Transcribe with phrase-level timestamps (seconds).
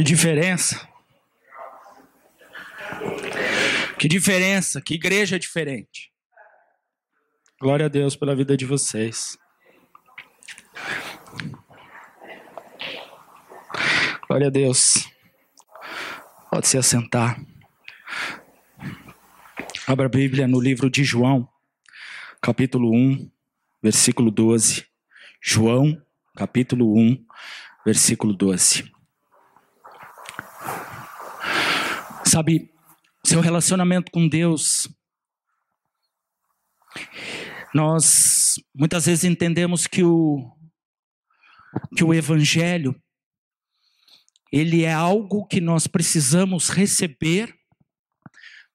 [0.00, 0.88] Que diferença.
[3.98, 6.10] Que diferença, que igreja diferente.
[7.60, 9.36] Glória a Deus pela vida de vocês.
[14.26, 15.06] Glória a Deus.
[16.50, 17.38] Pode se assentar.
[19.86, 21.46] Abra a Bíblia no livro de João,
[22.40, 23.30] capítulo 1,
[23.82, 24.86] versículo 12.
[25.42, 26.00] João,
[26.34, 27.22] capítulo 1,
[27.84, 28.98] versículo 12.
[32.30, 32.72] Sabe,
[33.24, 34.88] seu relacionamento com Deus,
[37.74, 40.48] nós muitas vezes entendemos que o,
[41.96, 42.94] que o Evangelho,
[44.52, 47.52] ele é algo que nós precisamos receber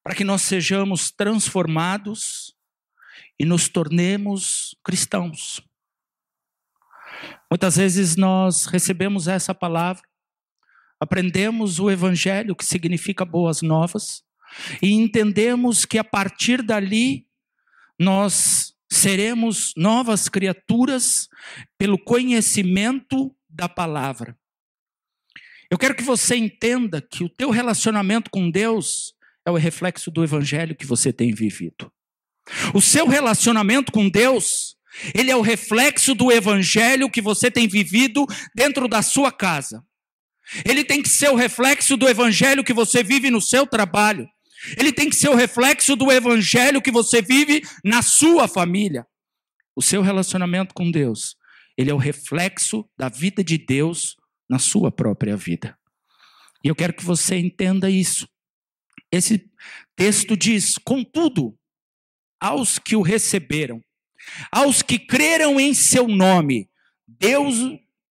[0.03, 2.53] para que nós sejamos transformados
[3.39, 5.61] e nos tornemos cristãos.
[7.49, 10.03] Muitas vezes nós recebemos essa palavra,
[10.99, 14.23] aprendemos o evangelho, que significa boas novas,
[14.81, 17.25] e entendemos que a partir dali
[17.99, 21.27] nós seremos novas criaturas
[21.77, 24.37] pelo conhecimento da palavra.
[25.69, 29.13] Eu quero que você entenda que o teu relacionamento com Deus
[29.45, 31.91] é o reflexo do evangelho que você tem vivido.
[32.73, 34.75] O seu relacionamento com Deus,
[35.13, 39.83] ele é o reflexo do evangelho que você tem vivido dentro da sua casa.
[40.63, 44.27] Ele tem que ser o reflexo do evangelho que você vive no seu trabalho.
[44.77, 49.05] Ele tem que ser o reflexo do evangelho que você vive na sua família.
[49.75, 51.35] O seu relacionamento com Deus,
[51.77, 54.15] ele é o reflexo da vida de Deus
[54.49, 55.77] na sua própria vida.
[56.63, 58.27] E eu quero que você entenda isso.
[59.11, 59.49] Esse
[59.95, 61.57] texto diz: Contudo,
[62.39, 63.81] aos que o receberam,
[64.51, 66.69] aos que creram em seu nome,
[67.07, 67.55] Deus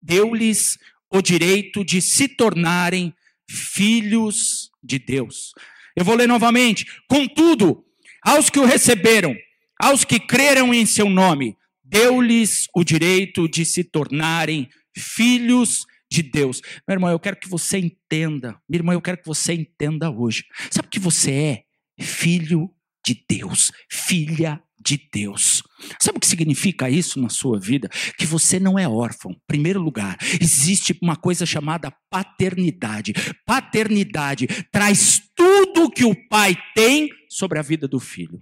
[0.02, 0.78] deu-lhes
[1.14, 3.14] o direito de se tornarem
[3.50, 5.54] filhos de Deus.
[5.96, 6.86] Eu vou ler novamente.
[7.08, 7.86] Contudo,
[8.26, 9.36] aos que o receberam,
[9.80, 16.62] aos que creram em seu nome, deu-lhes o direito de se tornarem filhos de Deus.
[16.88, 18.60] Meu irmão, eu quero que você entenda.
[18.68, 20.46] Minha irmã, eu quero que você entenda hoje.
[20.72, 21.64] Sabe o que você é?
[22.04, 22.70] Filho
[23.06, 25.64] de Deus, filha de Deus.
[26.00, 27.90] Sabe o que significa isso na sua vida?
[28.18, 29.32] Que você não é órfão.
[29.32, 33.14] Em primeiro lugar, existe uma coisa chamada paternidade.
[33.46, 38.40] Paternidade traz tudo que o pai tem sobre a vida do filho.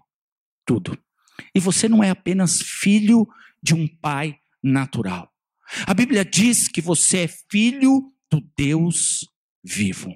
[0.65, 0.97] Tudo.
[1.55, 3.27] E você não é apenas filho
[3.61, 5.31] de um pai natural.
[5.85, 9.25] A Bíblia diz que você é filho do Deus
[9.63, 10.13] vivo.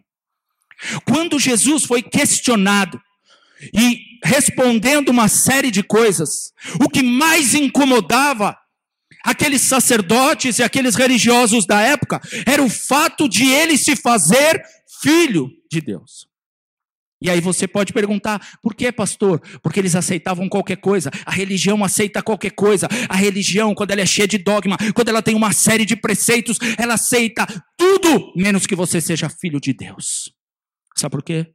[1.05, 2.99] Quando Jesus foi questionado
[3.73, 6.53] e respondendo uma série de coisas.
[6.83, 8.57] O que mais incomodava
[9.23, 14.61] aqueles sacerdotes e aqueles religiosos da época era o fato de ele se fazer
[15.01, 16.27] filho de Deus.
[17.21, 19.41] E aí você pode perguntar, por que, pastor?
[19.63, 21.09] Porque eles aceitavam qualquer coisa.
[21.25, 22.87] A religião aceita qualquer coisa.
[23.09, 26.59] A religião, quando ela é cheia de dogma, quando ela tem uma série de preceitos,
[26.77, 30.31] ela aceita tudo menos que você seja filho de Deus.
[30.95, 31.47] Sabe por quê?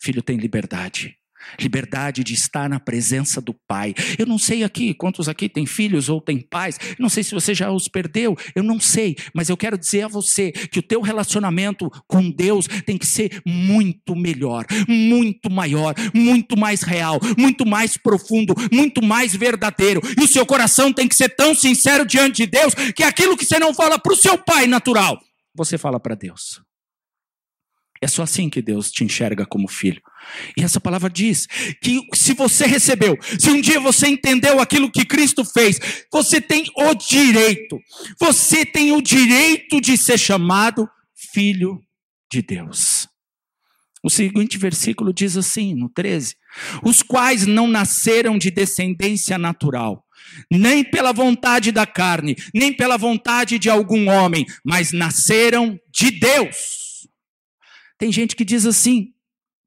[0.00, 1.17] Filho tem liberdade
[1.60, 3.94] liberdade de estar na presença do Pai.
[4.18, 7.54] Eu não sei aqui quantos aqui têm filhos ou têm pais, não sei se você
[7.54, 11.00] já os perdeu, eu não sei, mas eu quero dizer a você que o teu
[11.00, 17.96] relacionamento com Deus tem que ser muito melhor, muito maior, muito mais real, muito mais
[17.96, 20.00] profundo, muito mais verdadeiro.
[20.18, 23.44] E o seu coração tem que ser tão sincero diante de Deus que aquilo que
[23.44, 25.18] você não fala para o seu pai natural,
[25.54, 26.67] você fala para Deus.
[28.00, 30.00] É só assim que Deus te enxerga como filho.
[30.56, 31.46] E essa palavra diz
[31.82, 35.78] que se você recebeu, se um dia você entendeu aquilo que Cristo fez,
[36.12, 37.78] você tem o direito,
[38.18, 40.88] você tem o direito de ser chamado
[41.32, 41.82] filho
[42.30, 43.08] de Deus.
[44.02, 46.36] O seguinte versículo diz assim, no 13:
[46.84, 50.04] Os quais não nasceram de descendência natural,
[50.50, 56.87] nem pela vontade da carne, nem pela vontade de algum homem, mas nasceram de Deus.
[57.98, 59.12] Tem gente que diz assim: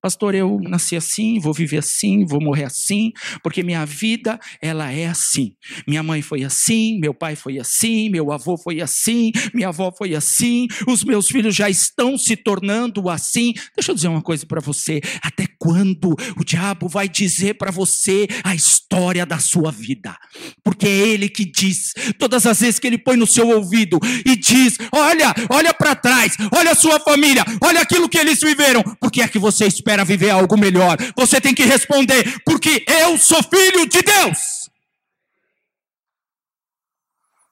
[0.01, 3.11] Pastor, eu nasci assim, vou viver assim, vou morrer assim,
[3.43, 5.55] porque minha vida, ela é assim.
[5.87, 10.15] Minha mãe foi assim, meu pai foi assim, meu avô foi assim, minha avó foi
[10.15, 13.53] assim, os meus filhos já estão se tornando assim.
[13.75, 18.27] Deixa eu dizer uma coisa para você: até quando o diabo vai dizer para você
[18.43, 20.17] a história da sua vida?
[20.63, 24.35] Porque é ele que diz, todas as vezes que ele põe no seu ouvido e
[24.35, 29.21] diz: Olha, olha para trás, olha a sua família, olha aquilo que eles viveram, porque
[29.21, 30.97] é que você espera viver algo melhor.
[31.15, 34.67] Você tem que responder, porque eu sou filho de Deus.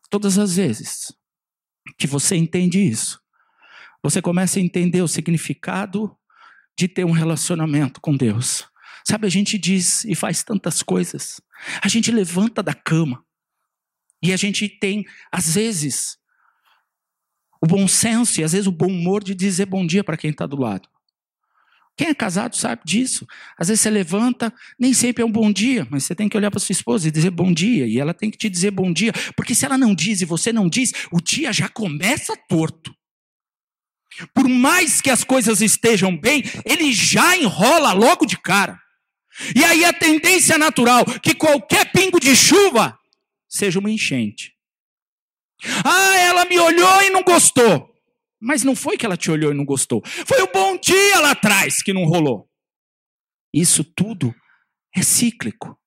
[0.09, 1.13] Todas as vezes
[1.95, 3.19] que você entende isso,
[4.01, 6.17] você começa a entender o significado
[6.79, 8.65] de ter um relacionamento com Deus.
[9.05, 11.41] Sabe, a gente diz e faz tantas coisas.
[11.81, 13.21] A gente levanta da cama
[14.23, 16.17] e a gente tem, às vezes,
[17.61, 20.31] o bom senso e às vezes o bom humor de dizer bom dia para quem
[20.31, 20.87] está do lado.
[21.97, 23.27] Quem é casado sabe disso.
[23.57, 26.49] Às vezes você levanta, nem sempre é um bom dia, mas você tem que olhar
[26.49, 29.11] para sua esposa e dizer bom dia, e ela tem que te dizer bom dia,
[29.35, 32.95] porque se ela não diz e você não diz, o dia já começa torto.
[34.33, 38.79] Por mais que as coisas estejam bem, ele já enrola logo de cara.
[39.55, 42.97] E aí a tendência natural que qualquer pingo de chuva
[43.47, 44.53] seja uma enchente.
[45.83, 47.89] Ah, ela me olhou e não gostou.
[48.41, 50.01] Mas não foi que ela te olhou e não gostou.
[50.05, 52.49] Foi o bom dia lá atrás que não rolou.
[53.53, 54.33] Isso tudo
[54.95, 55.77] é cíclico.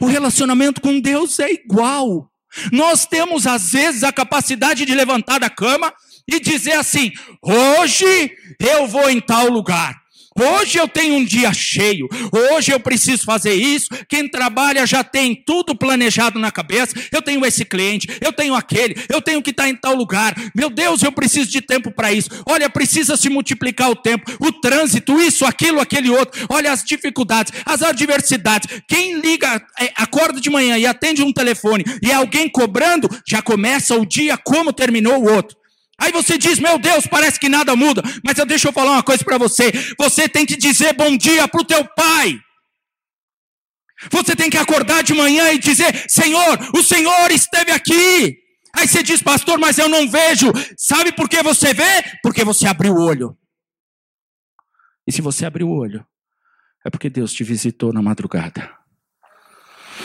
[0.00, 2.30] O relacionamento com Deus é igual.
[2.72, 5.94] Nós temos, às vezes, a capacidade de levantar da cama
[6.26, 7.12] e dizer assim:
[7.42, 10.00] hoje eu vou em tal lugar.
[10.38, 13.88] Hoje eu tenho um dia cheio, hoje eu preciso fazer isso.
[14.08, 16.94] Quem trabalha já tem tudo planejado na cabeça.
[17.10, 20.34] Eu tenho esse cliente, eu tenho aquele, eu tenho que estar em tal lugar.
[20.54, 22.30] Meu Deus, eu preciso de tempo para isso.
[22.46, 26.46] Olha, precisa se multiplicar o tempo, o trânsito, isso, aquilo, aquele outro.
[26.48, 28.82] Olha as dificuldades, as adversidades.
[28.88, 33.42] Quem liga, é, acorda de manhã e atende um telefone e é alguém cobrando, já
[33.42, 35.59] começa o dia como terminou o outro.
[36.00, 38.02] Aí você diz, meu Deus, parece que nada muda.
[38.24, 39.70] Mas eu deixa eu falar uma coisa para você.
[39.98, 42.40] Você tem que dizer bom dia para o teu pai.
[44.10, 48.38] Você tem que acordar de manhã e dizer, Senhor, o Senhor esteve aqui.
[48.74, 50.50] Aí você diz, pastor, mas eu não vejo.
[50.78, 52.02] Sabe por que você vê?
[52.22, 53.36] Porque você abriu o olho.
[55.06, 56.06] E se você abriu o olho,
[56.86, 58.72] é porque Deus te visitou na madrugada.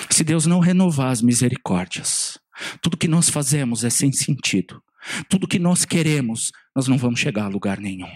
[0.09, 2.37] Se Deus não renovar as misericórdias,
[2.81, 4.83] tudo que nós fazemos é sem sentido.
[5.29, 8.11] Tudo que nós queremos, nós não vamos chegar a lugar nenhum.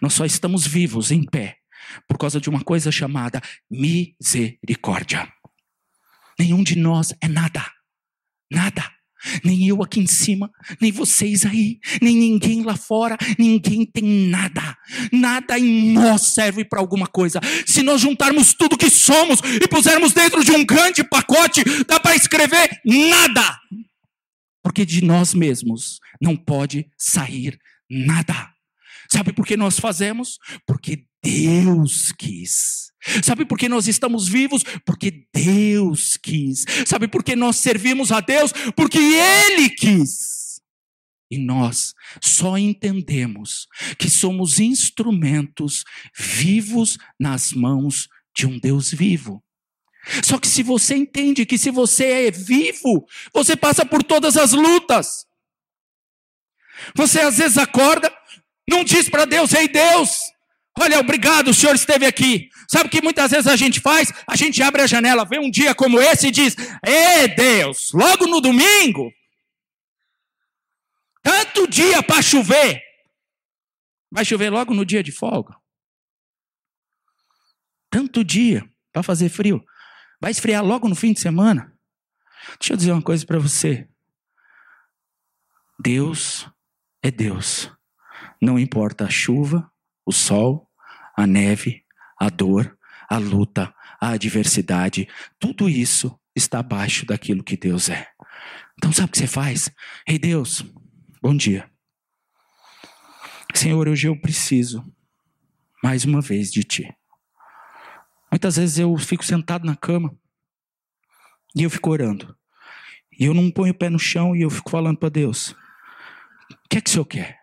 [0.00, 1.56] Nós só estamos vivos, em pé,
[2.06, 3.40] por causa de uma coisa chamada
[3.70, 5.30] misericórdia.
[6.38, 7.64] Nenhum de nós é nada.
[8.50, 8.98] Nada.
[9.44, 10.48] Nem eu aqui em cima,
[10.80, 14.76] nem vocês aí, nem ninguém lá fora, ninguém tem nada.
[15.12, 17.40] Nada em nós serve para alguma coisa.
[17.66, 22.14] Se nós juntarmos tudo que somos e pusermos dentro de um grande pacote, dá para
[22.14, 23.58] escrever nada.
[24.62, 27.58] Porque de nós mesmos não pode sair
[27.88, 28.50] nada.
[29.10, 30.38] Sabe por que nós fazemos?
[30.66, 32.92] Porque Deus quis.
[33.22, 34.62] Sabe por que nós estamos vivos?
[34.84, 36.64] Porque Deus quis.
[36.86, 38.52] Sabe por que nós servimos a Deus?
[38.76, 40.60] Porque Ele quis.
[41.30, 43.66] E nós só entendemos
[43.98, 45.84] que somos instrumentos
[46.16, 49.42] vivos nas mãos de um Deus vivo.
[50.22, 54.52] Só que se você entende que se você é vivo, você passa por todas as
[54.52, 55.26] lutas.
[56.94, 58.12] Você às vezes acorda,
[58.68, 60.18] não diz para Deus, ei Deus,
[60.78, 62.48] olha, obrigado, o Senhor esteve aqui.
[62.70, 64.12] Sabe o que muitas vezes a gente faz?
[64.26, 66.54] A gente abre a janela, vê um dia como esse e diz,
[66.86, 69.10] ei Deus, logo no domingo,
[71.22, 72.80] tanto dia para chover,
[74.10, 75.56] vai chover logo no dia de folga.
[77.90, 79.64] Tanto dia para fazer frio.
[80.20, 81.72] Vai esfriar logo no fim de semana?
[82.58, 83.88] Deixa eu dizer uma coisa para você.
[85.78, 86.48] Deus
[87.02, 87.70] é Deus.
[88.40, 89.70] Não importa a chuva,
[90.04, 90.68] o sol,
[91.16, 91.84] a neve,
[92.18, 92.76] a dor,
[93.08, 95.08] a luta, a adversidade,
[95.38, 98.08] tudo isso está abaixo daquilo que Deus é.
[98.76, 99.68] Então sabe o que você faz?
[100.06, 100.64] Ei hey Deus,
[101.20, 101.70] bom dia.
[103.54, 104.84] Senhor, hoje eu preciso
[105.82, 106.97] mais uma vez de Ti.
[108.30, 110.16] Muitas vezes eu fico sentado na cama
[111.54, 112.36] e eu fico orando.
[113.18, 115.50] E eu não ponho o pé no chão e eu fico falando para Deus:
[116.50, 117.38] O que é que o Senhor quer?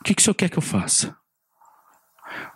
[0.00, 1.16] O que, é que o Senhor quer que eu faça?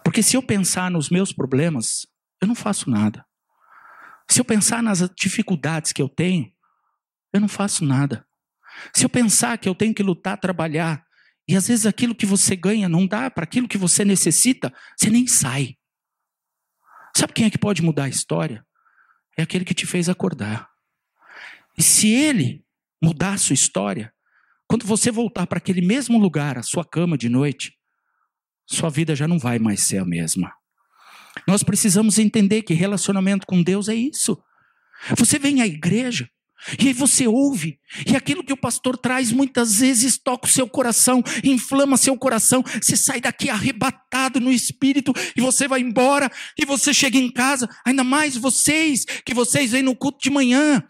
[0.05, 2.07] Porque se eu pensar nos meus problemas,
[2.43, 3.25] eu não faço nada.
[4.31, 6.53] Se eu pensar nas dificuldades que eu tenho,
[7.33, 8.27] eu não faço nada.
[8.95, 11.08] Se eu pensar que eu tenho que lutar, trabalhar,
[11.49, 15.09] e às vezes aquilo que você ganha não dá para aquilo que você necessita, você
[15.09, 15.77] nem sai.
[17.17, 18.63] Sabe quem é que pode mudar a história?
[19.37, 20.69] É aquele que te fez acordar.
[21.77, 22.63] E se ele
[23.03, 24.13] mudar a sua história,
[24.69, 27.73] quando você voltar para aquele mesmo lugar, a sua cama de noite,
[28.67, 30.53] sua vida já não vai mais ser a mesma.
[31.47, 34.37] Nós precisamos entender que relacionamento com Deus é isso.
[35.17, 36.29] Você vem à igreja,
[36.79, 40.69] e aí você ouve, e aquilo que o pastor traz muitas vezes toca o seu
[40.69, 46.67] coração, inflama seu coração, você sai daqui arrebatado no espírito, e você vai embora, e
[46.67, 50.83] você chega em casa, ainda mais vocês, que vocês vêm no culto de manhã.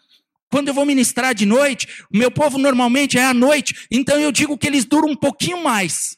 [0.51, 4.33] Quando eu vou ministrar de noite, o meu povo normalmente é à noite, então eu
[4.33, 6.17] digo que eles duram um pouquinho mais.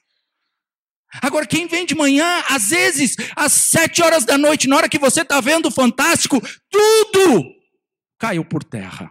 [1.20, 4.98] Agora, quem vem de manhã, às vezes, às sete horas da noite, na hora que
[4.98, 6.40] você está vendo o Fantástico,
[6.70, 7.44] tudo
[8.16, 9.10] caiu por terra.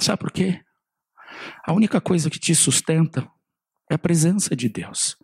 [0.00, 0.62] Sabe por quê?
[1.66, 3.28] A única coisa que te sustenta
[3.90, 5.16] é a presença de Deus.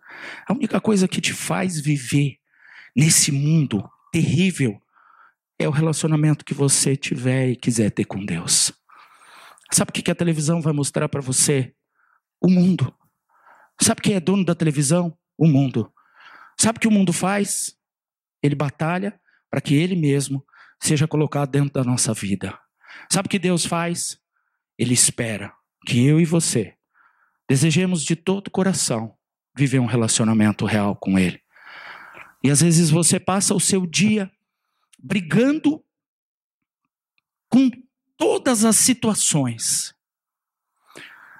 [0.47, 2.37] A única coisa que te faz viver
[2.95, 4.81] nesse mundo terrível
[5.59, 8.73] é o relacionamento que você tiver e quiser ter com Deus.
[9.71, 11.73] Sabe o que a televisão vai mostrar para você?
[12.41, 12.93] O mundo.
[13.81, 15.17] Sabe quem é dono da televisão?
[15.37, 15.91] O mundo.
[16.59, 17.75] Sabe o que o mundo faz?
[18.41, 20.45] Ele batalha para que ele mesmo
[20.79, 22.57] seja colocado dentro da nossa vida.
[23.11, 24.19] Sabe o que Deus faz?
[24.77, 25.53] Ele espera
[25.85, 26.75] que eu e você
[27.47, 29.15] desejemos de todo o coração
[29.55, 31.41] viver um relacionamento real com Ele.
[32.43, 34.31] E às vezes você passa o seu dia
[34.99, 35.83] brigando
[37.49, 37.69] com
[38.17, 39.95] todas as situações.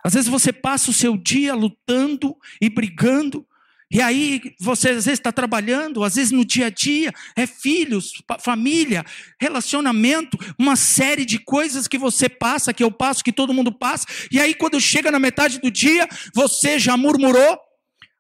[0.04, 3.46] Às vezes você passa o seu dia lutando e brigando
[3.92, 8.14] e aí você às vezes está trabalhando, às vezes no dia a dia, é filhos,
[8.40, 9.06] família,
[9.40, 14.06] relacionamento, uma série de coisas que você passa, que eu passo, que todo mundo passa.
[14.32, 17.60] E aí quando chega na metade do dia, você já murmurou,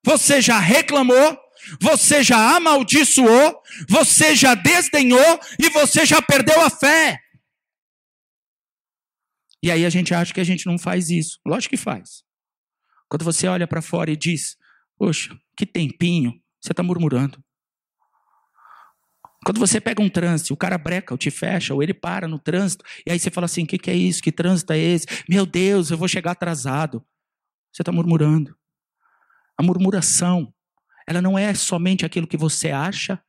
[0.03, 1.37] você já reclamou,
[1.81, 7.19] você já amaldiçoou, você já desdenhou e você já perdeu a fé.
[9.63, 11.39] E aí a gente acha que a gente não faz isso.
[11.43, 12.23] Lógico que faz.
[13.09, 14.55] Quando você olha para fora e diz:
[14.97, 17.43] Poxa, que tempinho, você está murmurando.
[19.45, 22.39] Quando você pega um trânsito, o cara breca, ou te fecha, ou ele para no
[22.39, 24.23] trânsito, e aí você fala assim: o que, que é isso?
[24.23, 25.05] Que trânsito é esse?
[25.29, 27.05] Meu Deus, eu vou chegar atrasado.
[27.71, 28.55] Você está murmurando.
[29.57, 30.51] A murmuração,
[31.07, 33.21] ela não é somente aquilo que você acha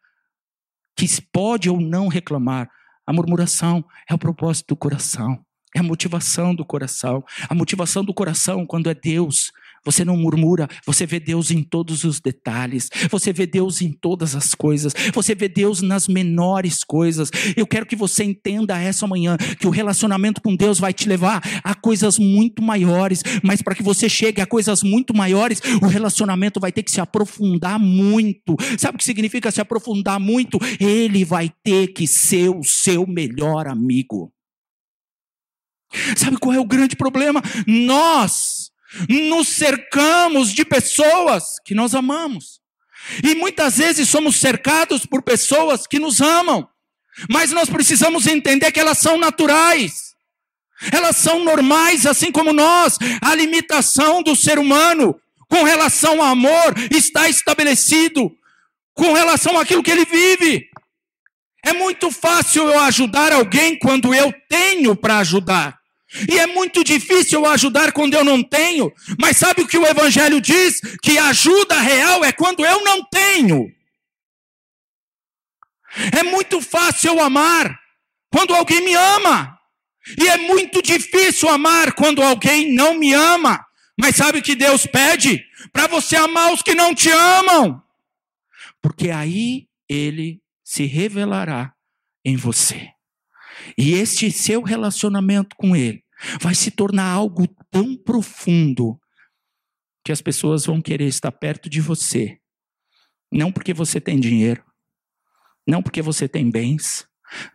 [0.96, 2.70] que pode ou não reclamar.
[3.06, 5.44] A murmuração é o propósito do coração,
[5.74, 7.22] é a motivação do coração.
[7.48, 9.52] A motivação do coração, quando é Deus,
[9.86, 14.34] você não murmura, você vê Deus em todos os detalhes, você vê Deus em todas
[14.34, 17.30] as coisas, você vê Deus nas menores coisas.
[17.56, 21.40] Eu quero que você entenda essa manhã que o relacionamento com Deus vai te levar
[21.62, 26.58] a coisas muito maiores, mas para que você chegue a coisas muito maiores, o relacionamento
[26.58, 28.56] vai ter que se aprofundar muito.
[28.76, 30.58] Sabe o que significa se aprofundar muito?
[30.80, 34.32] Ele vai ter que ser o seu melhor amigo.
[36.16, 37.40] Sabe qual é o grande problema?
[37.66, 38.70] Nós
[39.08, 42.60] nos cercamos de pessoas que nós amamos.
[43.22, 46.68] E muitas vezes somos cercados por pessoas que nos amam.
[47.30, 50.14] Mas nós precisamos entender que elas são naturais.
[50.92, 52.98] Elas são normais, assim como nós.
[53.22, 58.30] A limitação do ser humano com relação ao amor está estabelecido
[58.94, 60.68] com relação àquilo que ele vive.
[61.64, 65.78] É muito fácil eu ajudar alguém quando eu tenho para ajudar.
[66.28, 68.92] E é muito difícil eu ajudar quando eu não tenho.
[69.18, 70.80] Mas sabe o que o Evangelho diz?
[71.02, 73.70] Que ajuda real é quando eu não tenho.
[76.12, 77.78] É muito fácil eu amar
[78.30, 79.58] quando alguém me ama.
[80.18, 83.64] E é muito difícil amar quando alguém não me ama.
[83.98, 85.44] Mas sabe o que Deus pede?
[85.72, 87.82] Para você amar os que não te amam.
[88.80, 91.72] Porque aí ele se revelará
[92.24, 92.90] em você.
[93.76, 96.05] E este seu relacionamento com Ele
[96.40, 98.98] vai se tornar algo tão profundo
[100.04, 102.38] que as pessoas vão querer estar perto de você.
[103.32, 104.64] Não porque você tem dinheiro,
[105.66, 107.06] não porque você tem bens,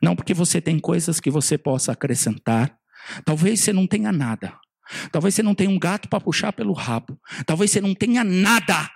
[0.02, 2.78] não porque você tem coisas que você possa acrescentar.
[3.26, 4.60] Talvez você não tenha nada.
[5.12, 7.20] Talvez você não tenha um gato para puxar pelo rabo.
[7.46, 8.90] Talvez você não tenha nada.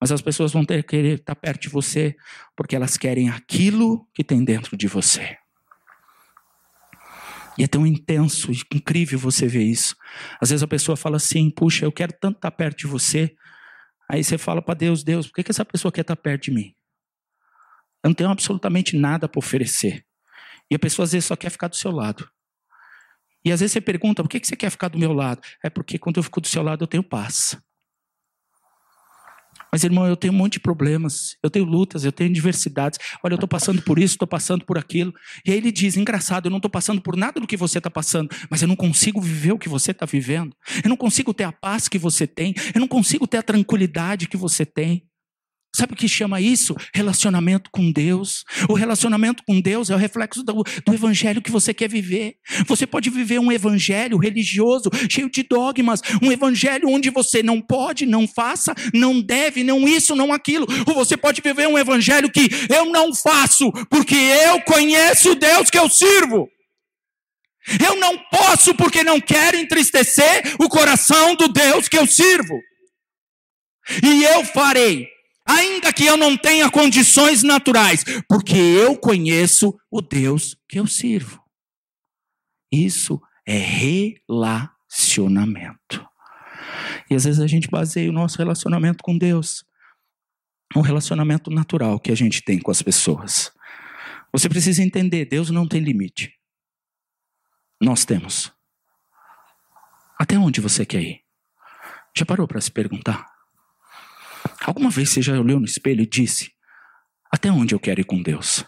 [0.00, 2.14] Mas as pessoas vão ter que querer estar perto de você
[2.56, 5.36] porque elas querem aquilo que tem dentro de você.
[7.58, 9.94] E é tão intenso incrível você ver isso.
[10.40, 13.34] Às vezes a pessoa fala assim: puxa, eu quero tanto estar perto de você.
[14.10, 16.50] Aí você fala para Deus: Deus, por que, que essa pessoa quer estar perto de
[16.50, 16.74] mim?
[18.02, 20.04] Eu não tenho absolutamente nada para oferecer.
[20.70, 22.28] E a pessoa às vezes só quer ficar do seu lado.
[23.44, 25.40] E às vezes você pergunta: por que, que você quer ficar do meu lado?
[25.62, 27.56] É porque quando eu fico do seu lado eu tenho paz.
[29.74, 32.96] Mas, irmão, eu tenho um monte de problemas, eu tenho lutas, eu tenho diversidades.
[33.24, 35.12] Olha, eu estou passando por isso, estou passando por aquilo.
[35.44, 37.90] E aí ele diz: engraçado, eu não estou passando por nada do que você está
[37.90, 40.54] passando, mas eu não consigo viver o que você está vivendo.
[40.84, 44.28] Eu não consigo ter a paz que você tem, eu não consigo ter a tranquilidade
[44.28, 45.08] que você tem.
[45.74, 46.76] Sabe o que chama isso?
[46.94, 48.44] Relacionamento com Deus.
[48.68, 52.36] O relacionamento com Deus é o reflexo do, do, evangelho que você quer viver.
[52.68, 58.06] Você pode viver um evangelho religioso, cheio de dogmas, um evangelho onde você não pode,
[58.06, 60.66] não faça, não deve, não isso, não aquilo.
[60.86, 65.70] Ou você pode viver um evangelho que eu não faço, porque eu conheço o Deus
[65.70, 66.48] que eu sirvo.
[67.84, 72.60] Eu não posso porque não quero entristecer o coração do Deus que eu sirvo.
[74.02, 75.08] E eu farei,
[75.46, 81.42] ainda que eu não tenha condições naturais, porque eu conheço o Deus que eu sirvo.
[82.72, 83.58] Isso é
[84.28, 86.06] relacionamento.
[87.10, 89.64] E às vezes a gente baseia o nosso relacionamento com Deus
[90.76, 93.52] um relacionamento natural que a gente tem com as pessoas.
[94.32, 96.34] Você precisa entender, Deus não tem limite.
[97.80, 98.52] Nós temos.
[100.18, 101.20] Até onde você quer ir?
[102.16, 103.33] Já parou para se perguntar?
[104.66, 106.52] Alguma vez você já olhou no espelho e disse:
[107.30, 108.64] Até onde eu quero ir com Deus?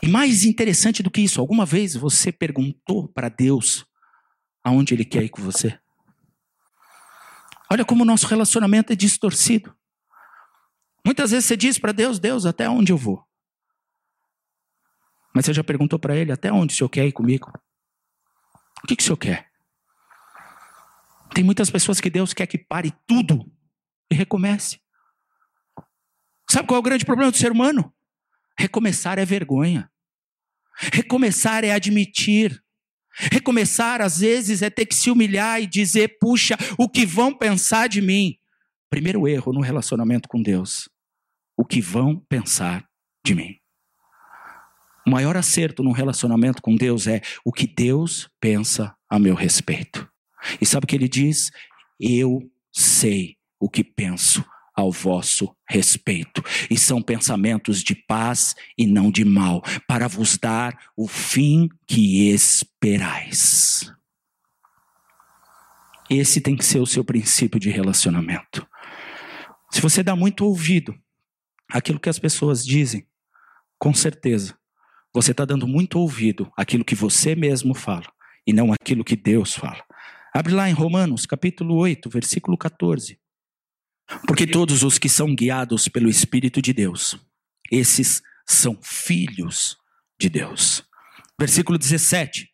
[0.00, 3.84] E mais interessante do que isso, alguma vez você perguntou para Deus
[4.62, 5.78] aonde Ele quer ir com você?
[7.70, 9.74] Olha como o nosso relacionamento é distorcido.
[11.04, 13.26] Muitas vezes você diz para Deus: Deus, até onde eu vou?
[15.34, 17.52] Mas você já perguntou para Ele: até onde o Senhor quer ir comigo?
[18.84, 19.50] O que, que o Senhor quer?
[21.34, 23.50] Tem muitas pessoas que Deus quer que pare tudo
[24.12, 24.80] e recomece.
[26.50, 27.92] Sabe qual é o grande problema do ser humano?
[28.58, 29.90] Recomeçar é vergonha.
[30.92, 32.62] Recomeçar é admitir.
[33.14, 37.88] Recomeçar, às vezes, é ter que se humilhar e dizer: puxa, o que vão pensar
[37.88, 38.38] de mim?
[38.90, 40.88] Primeiro erro no relacionamento com Deus:
[41.56, 42.86] o que vão pensar
[43.24, 43.56] de mim.
[45.06, 50.08] O maior acerto no relacionamento com Deus é o que Deus pensa a meu respeito.
[50.60, 51.50] E sabe o que ele diz?
[51.98, 52.40] Eu
[52.72, 56.42] sei o que penso ao vosso respeito.
[56.68, 62.28] E são pensamentos de paz e não de mal, para vos dar o fim que
[62.30, 63.92] esperais.
[66.10, 68.66] Esse tem que ser o seu princípio de relacionamento.
[69.70, 70.94] Se você dá muito ouvido
[71.70, 73.06] àquilo que as pessoas dizem,
[73.78, 74.58] com certeza,
[75.14, 78.10] você está dando muito ouvido àquilo que você mesmo fala
[78.44, 79.84] e não aquilo que Deus fala.
[80.34, 83.21] Abre lá em Romanos, capítulo 8, versículo 14.
[84.26, 87.16] Porque todos os que são guiados pelo Espírito de Deus,
[87.70, 89.76] esses são filhos
[90.20, 90.84] de Deus.
[91.38, 92.48] Versículo 17.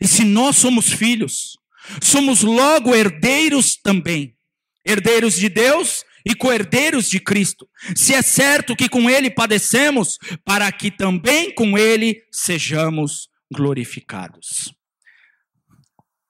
[0.00, 1.58] E se nós somos filhos,
[2.02, 4.36] somos logo herdeiros também,
[4.84, 7.68] herdeiros de Deus e co-herdeiros de Cristo.
[7.94, 14.74] Se é certo que com ele padecemos, para que também com ele sejamos glorificados.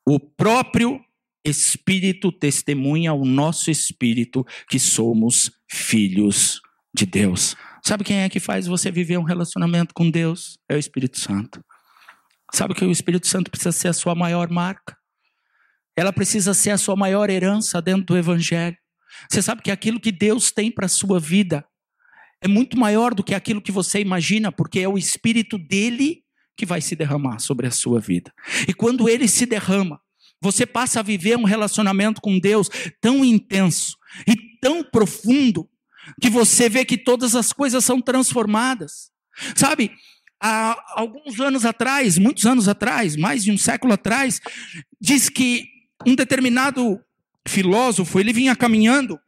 [0.07, 1.01] O próprio
[1.49, 6.61] Espírito testemunha ao nosso espírito que somos filhos
[6.95, 7.57] de Deus.
[7.83, 10.59] Sabe quem é que faz você viver um relacionamento com Deus?
[10.69, 11.65] É o Espírito Santo.
[12.53, 14.97] Sabe que o Espírito Santo precisa ser a sua maior marca?
[15.97, 18.77] Ela precisa ser a sua maior herança dentro do Evangelho.
[19.29, 21.65] Você sabe que aquilo que Deus tem para a sua vida
[22.43, 26.23] é muito maior do que aquilo que você imagina, porque é o Espírito dele
[26.57, 28.33] que vai se derramar sobre a sua vida.
[28.67, 30.01] E quando ele se derrama,
[30.41, 32.69] você passa a viver um relacionamento com Deus
[33.01, 33.97] tão intenso
[34.27, 35.69] e tão profundo
[36.21, 39.11] que você vê que todas as coisas são transformadas.
[39.55, 39.93] Sabe,
[40.41, 44.41] há alguns anos atrás, muitos anos atrás, mais de um século atrás,
[45.01, 45.67] diz que
[46.07, 47.01] um determinado
[47.47, 49.19] filósofo, ele vinha caminhando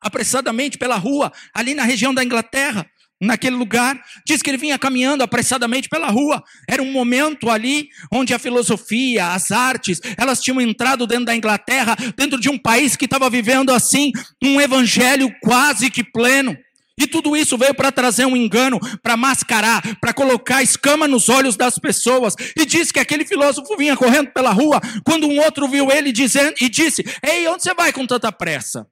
[0.00, 2.88] apressadamente pela rua, ali na região da Inglaterra,
[3.20, 4.00] naquele lugar.
[4.26, 6.42] Diz que ele vinha caminhando apressadamente pela rua.
[6.68, 11.96] Era um momento ali onde a filosofia, as artes, elas tinham entrado dentro da Inglaterra,
[12.16, 16.56] dentro de um país que estava vivendo assim um evangelho quase que pleno.
[16.98, 21.54] E tudo isso veio para trazer um engano, para mascarar, para colocar escama nos olhos
[21.54, 22.34] das pessoas.
[22.56, 26.54] E diz que aquele filósofo vinha correndo pela rua, quando um outro viu ele dizendo,
[26.58, 28.86] e disse: Ei, onde você vai com tanta pressa?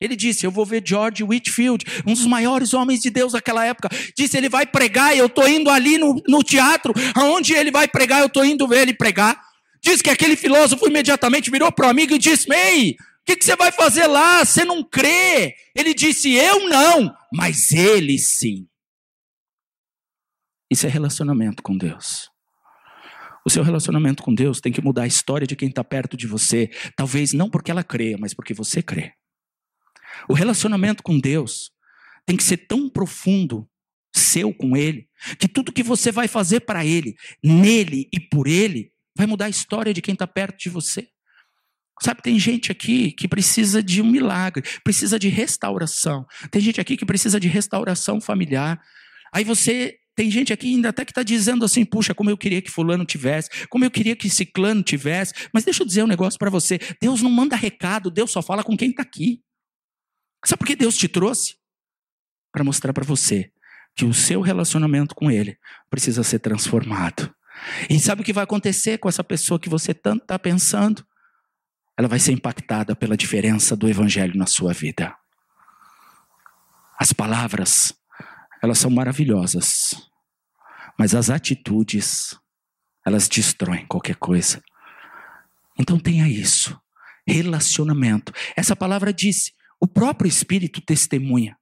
[0.00, 3.88] Ele disse: Eu vou ver George Whitfield, um dos maiores homens de Deus daquela época.
[4.16, 8.20] Disse: Ele vai pregar, eu estou indo ali no, no teatro, aonde ele vai pregar,
[8.20, 9.40] eu estou indo ver ele pregar.
[9.82, 13.44] Diz que aquele filósofo imediatamente virou para o amigo e disse: Ei, o que, que
[13.44, 14.44] você vai fazer lá?
[14.44, 15.54] Você não crê?
[15.74, 18.66] Ele disse: Eu não, mas ele sim.
[20.70, 22.28] Isso é relacionamento com Deus.
[23.46, 26.26] O seu relacionamento com Deus tem que mudar a história de quem está perto de
[26.26, 26.68] você.
[26.96, 29.12] Talvez não porque ela creia, mas porque você crê.
[30.28, 31.70] O relacionamento com Deus
[32.24, 33.68] tem que ser tão profundo,
[34.14, 38.90] seu com Ele, que tudo que você vai fazer para Ele, nele e por Ele,
[39.16, 41.08] vai mudar a história de quem está perto de você.
[42.02, 46.26] Sabe, tem gente aqui que precisa de um milagre, precisa de restauração.
[46.50, 48.78] Tem gente aqui que precisa de restauração familiar.
[49.32, 52.60] Aí você tem gente aqui ainda até que está dizendo assim: puxa, como eu queria
[52.60, 55.32] que Fulano tivesse, como eu queria que Ciclano tivesse.
[55.52, 58.62] Mas deixa eu dizer um negócio para você: Deus não manda recado, Deus só fala
[58.62, 59.40] com quem está aqui.
[60.44, 61.56] Sabe por que Deus te trouxe?
[62.52, 63.50] Para mostrar para você
[63.94, 67.34] que o seu relacionamento com Ele precisa ser transformado.
[67.88, 71.04] E sabe o que vai acontecer com essa pessoa que você tanto está pensando?
[71.96, 75.16] Ela vai ser impactada pela diferença do evangelho na sua vida.
[76.98, 77.94] As palavras,
[78.62, 79.94] elas são maravilhosas,
[80.98, 82.38] mas as atitudes,
[83.04, 84.62] elas destroem qualquer coisa.
[85.78, 86.78] Então tenha isso.
[87.26, 88.32] Relacionamento.
[88.54, 91.56] Essa palavra disse, o próprio Espírito testemunha.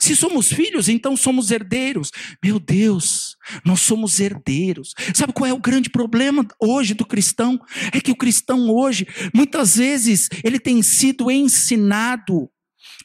[0.00, 2.10] Se somos filhos, então somos herdeiros.
[2.42, 4.94] Meu Deus, nós somos herdeiros.
[5.14, 7.60] Sabe qual é o grande problema hoje do cristão?
[7.92, 12.50] É que o cristão hoje, muitas vezes, ele tem sido ensinado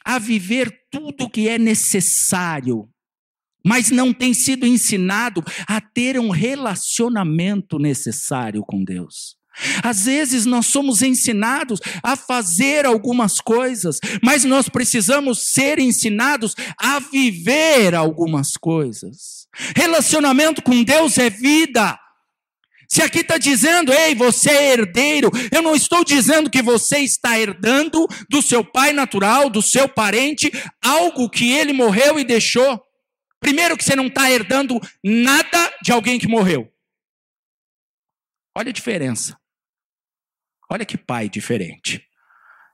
[0.06, 2.88] a viver tudo o que é necessário,
[3.62, 9.36] mas não tem sido ensinado a ter um relacionamento necessário com Deus.
[9.82, 16.98] Às vezes nós somos ensinados a fazer algumas coisas, mas nós precisamos ser ensinados a
[16.98, 19.46] viver algumas coisas.
[19.74, 21.98] Relacionamento com Deus é vida.
[22.88, 27.38] Se aqui está dizendo, ei, você é herdeiro, eu não estou dizendo que você está
[27.38, 32.80] herdando do seu pai natural, do seu parente, algo que ele morreu e deixou.
[33.40, 36.72] Primeiro, que você não está herdando nada de alguém que morreu.
[38.56, 39.36] Olha a diferença.
[40.70, 42.06] Olha que pai diferente.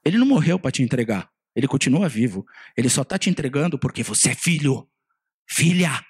[0.05, 1.31] Ele não morreu para te entregar.
[1.55, 2.47] Ele continua vivo.
[2.77, 4.89] Ele só está te entregando porque você é filho,
[5.49, 6.05] filha.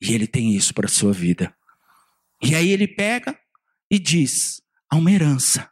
[0.00, 1.54] E ele tem isso para sua vida.
[2.42, 3.38] E aí ele pega
[3.90, 5.70] e diz: há uma herança,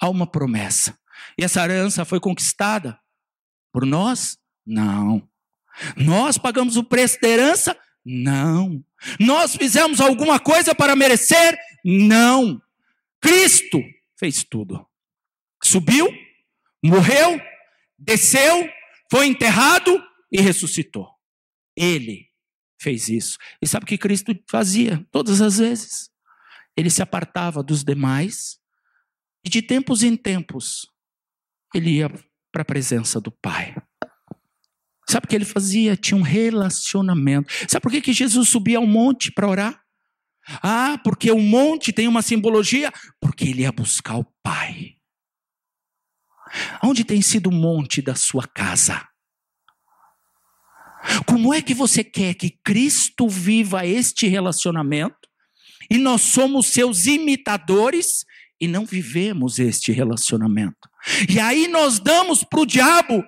[0.00, 0.98] há uma promessa.
[1.38, 2.98] E essa herança foi conquistada
[3.72, 4.38] por nós?
[4.64, 5.28] Não.
[5.96, 7.76] Nós pagamos o preço da herança?
[8.04, 8.82] Não.
[9.20, 11.58] Nós fizemos alguma coisa para merecer?
[11.84, 12.60] Não.
[13.20, 13.82] Cristo
[14.18, 14.86] fez tudo.
[15.62, 16.08] Subiu,
[16.82, 17.40] morreu,
[17.98, 18.68] desceu,
[19.10, 21.08] foi enterrado e ressuscitou.
[21.76, 22.30] Ele
[22.80, 23.38] fez isso.
[23.60, 26.10] E sabe o que Cristo fazia todas as vezes?
[26.76, 28.58] Ele se apartava dos demais
[29.44, 30.86] e de tempos em tempos
[31.74, 32.08] ele ia
[32.52, 33.76] para a presença do Pai.
[35.08, 35.96] Sabe o que ele fazia?
[35.96, 37.52] Tinha um relacionamento.
[37.68, 39.85] Sabe por que, que Jesus subia ao monte para orar?
[40.62, 42.92] Ah, porque o monte tem uma simbologia?
[43.20, 44.96] Porque ele ia buscar o Pai.
[46.82, 49.06] Onde tem sido o monte da sua casa?
[51.26, 55.28] Como é que você quer que Cristo viva este relacionamento
[55.90, 58.24] e nós somos seus imitadores
[58.60, 60.88] e não vivemos este relacionamento?
[61.28, 63.24] E aí nós damos para o diabo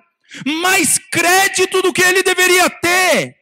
[0.61, 3.35] mais crédito do que ele deveria ter.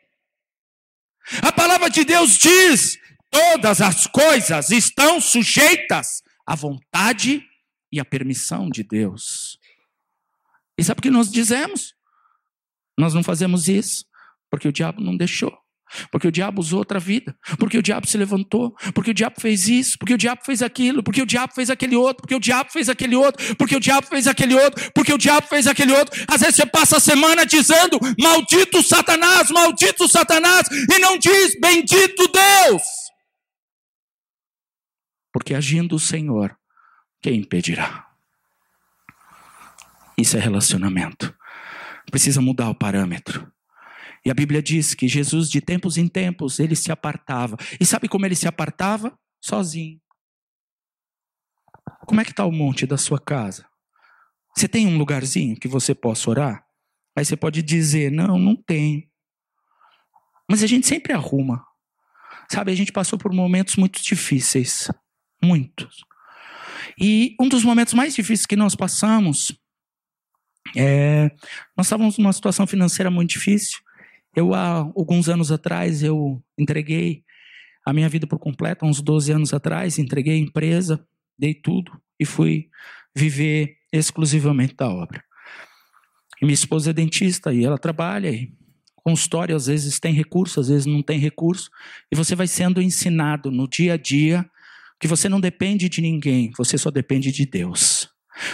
[1.41, 2.97] A palavra de Deus diz
[3.29, 7.43] todas as coisas estão sujeitas à vontade
[7.91, 9.57] e à permissão de Deus.
[10.77, 11.93] E sabe o que nós dizemos?
[12.97, 14.05] Nós não fazemos isso
[14.49, 15.55] porque o diabo não deixou.
[16.11, 19.69] Porque o diabo usou outra vida, porque o diabo se levantou, porque o diabo fez
[19.69, 22.69] isso, porque o diabo fez aquilo, porque o diabo fez aquele outro, porque o diabo
[22.71, 26.25] fez aquele outro, porque o diabo fez aquele outro, porque o diabo fez aquele outro.
[26.27, 32.29] Às vezes você passa a semana dizendo: Maldito Satanás, maldito Satanás, e não diz: Bendito
[32.31, 32.96] Deus.
[35.31, 36.57] Porque agindo o Senhor,
[37.21, 38.07] quem impedirá?
[40.17, 41.35] Isso é relacionamento.
[42.09, 43.51] Precisa mudar o parâmetro.
[44.25, 47.55] E a Bíblia diz que Jesus, de tempos em tempos, ele se apartava.
[47.79, 49.17] E sabe como ele se apartava?
[49.39, 50.01] Sozinho.
[52.05, 53.65] Como é que está o monte da sua casa?
[54.55, 56.65] Você tem um lugarzinho que você possa orar?
[57.15, 59.03] Aí você pode dizer: Não, não tenho.
[60.49, 61.65] Mas a gente sempre arruma.
[62.49, 64.89] Sabe, a gente passou por momentos muito difíceis.
[65.43, 66.03] Muitos.
[66.99, 69.51] E um dos momentos mais difíceis que nós passamos,
[70.75, 71.29] é,
[71.75, 73.79] nós estávamos numa situação financeira muito difícil.
[74.35, 77.23] Eu, há alguns anos atrás, eu entreguei
[77.85, 81.05] a minha vida por completo, uns 12 anos atrás, entreguei a empresa,
[81.37, 82.69] dei tudo e fui
[83.15, 85.23] viver exclusivamente da obra.
[86.41, 88.53] E minha esposa é dentista e ela trabalha e
[88.95, 91.69] consultório às vezes tem recurso, às vezes não tem recurso,
[92.11, 94.45] e você vai sendo ensinado no dia a dia
[94.99, 98.09] que você não depende de ninguém, você só depende de Deus.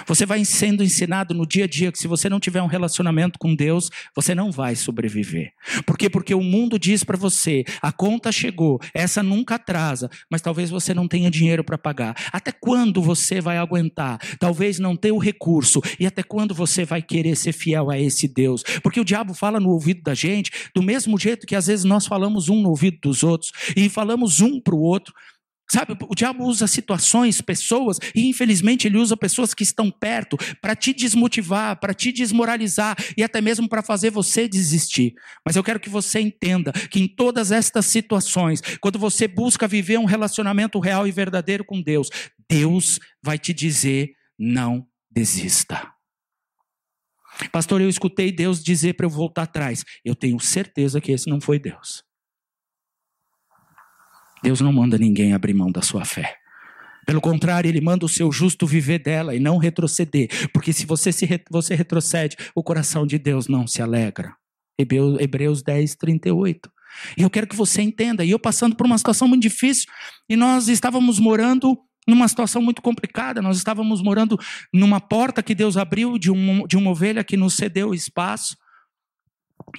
[0.08, 3.38] Você vai sendo ensinado no dia a dia que se você não tiver um relacionamento
[3.40, 5.52] com Deus, você não vai sobreviver.
[5.86, 6.10] Por quê?
[6.10, 10.94] Porque o mundo diz para você: a conta chegou, essa nunca atrasa, mas talvez você
[10.94, 12.16] não tenha dinheiro para pagar.
[12.32, 14.20] Até quando você vai aguentar?
[14.40, 15.82] Talvez não ter o recurso.
[16.00, 18.64] E até quando você vai querer ser fiel a esse Deus?
[18.82, 22.06] Porque o diabo fala no ouvido da gente do mesmo jeito que às vezes nós
[22.06, 25.14] falamos um no ouvido dos outros e falamos um para o outro.
[25.72, 30.76] Sabe, o diabo usa situações, pessoas, e infelizmente ele usa pessoas que estão perto para
[30.76, 35.14] te desmotivar, para te desmoralizar e até mesmo para fazer você desistir.
[35.46, 39.98] Mas eu quero que você entenda que em todas estas situações, quando você busca viver
[39.98, 42.10] um relacionamento real e verdadeiro com Deus,
[42.50, 45.92] Deus vai te dizer: não desista.
[47.52, 49.84] Pastor, eu escutei Deus dizer para eu voltar atrás.
[50.06, 52.04] Eu tenho certeza que esse não foi Deus.
[54.44, 56.36] Deus não manda ninguém abrir mão da sua fé.
[57.06, 60.30] Pelo contrário, ele manda o seu justo viver dela e não retroceder.
[60.54, 64.36] Porque se você, se re, você retrocede, o coração de Deus não se alegra.
[64.78, 66.70] Hebreus, Hebreus 10, 38.
[67.18, 68.24] E eu quero que você entenda.
[68.24, 69.88] E eu passando por uma situação muito difícil,
[70.30, 71.78] e nós estávamos morando
[72.08, 73.42] numa situação muito complicada.
[73.42, 74.38] Nós estávamos morando
[74.74, 78.56] numa porta que Deus abriu de, um, de uma ovelha que nos cedeu espaço.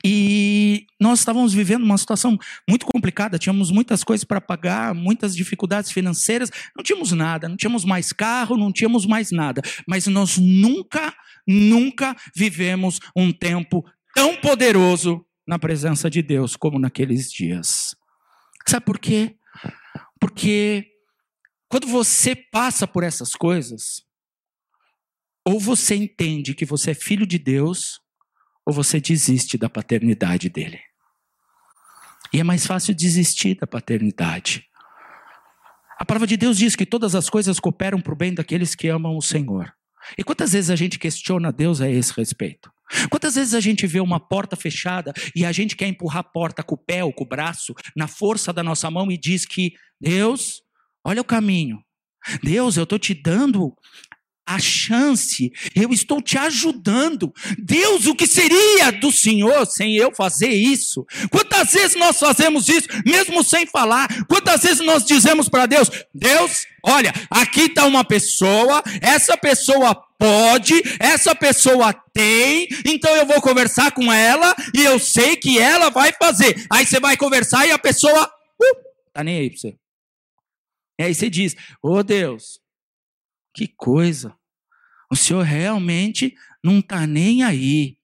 [0.05, 5.91] E nós estávamos vivendo uma situação muito complicada, tínhamos muitas coisas para pagar, muitas dificuldades
[5.91, 11.15] financeiras, não tínhamos nada, não tínhamos mais carro, não tínhamos mais nada, mas nós nunca,
[11.47, 17.95] nunca vivemos um tempo tão poderoso na presença de Deus como naqueles dias.
[18.67, 19.37] Sabe por quê?
[20.19, 20.87] Porque
[21.69, 24.03] quando você passa por essas coisas,
[25.47, 28.01] ou você entende que você é filho de Deus,
[28.67, 30.81] ou você desiste da paternidade dele.
[32.33, 34.67] E é mais fácil desistir da paternidade.
[35.99, 38.89] A palavra de Deus diz que todas as coisas cooperam para o bem daqueles que
[38.89, 39.73] amam o Senhor.
[40.19, 42.71] E quantas vezes a gente questiona Deus a esse respeito?
[43.11, 46.63] Quantas vezes a gente vê uma porta fechada e a gente quer empurrar a porta
[46.63, 49.73] com o pé ou com o braço, na força da nossa mão e diz que
[50.01, 50.63] Deus,
[51.05, 51.79] olha o caminho.
[52.43, 53.75] Deus, eu estou te dando
[54.47, 57.33] a chance, eu estou te ajudando.
[57.59, 61.07] Deus, o que seria do Senhor sem eu fazer isso?
[61.31, 64.07] Quantas vezes nós fazemos isso, mesmo sem falar?
[64.29, 70.75] Quantas vezes nós dizemos para Deus: Deus, olha, aqui está uma pessoa, essa pessoa pode,
[71.01, 76.13] essa pessoa tem, então eu vou conversar com ela e eu sei que ela vai
[76.13, 76.67] fazer.
[76.71, 78.77] Aí você vai conversar e a pessoa, uh,
[79.13, 79.77] tá nem aí para você.
[80.99, 82.61] E aí você diz: Ô oh, Deus,
[83.55, 84.35] que coisa!
[85.11, 87.97] O Senhor realmente não está nem aí.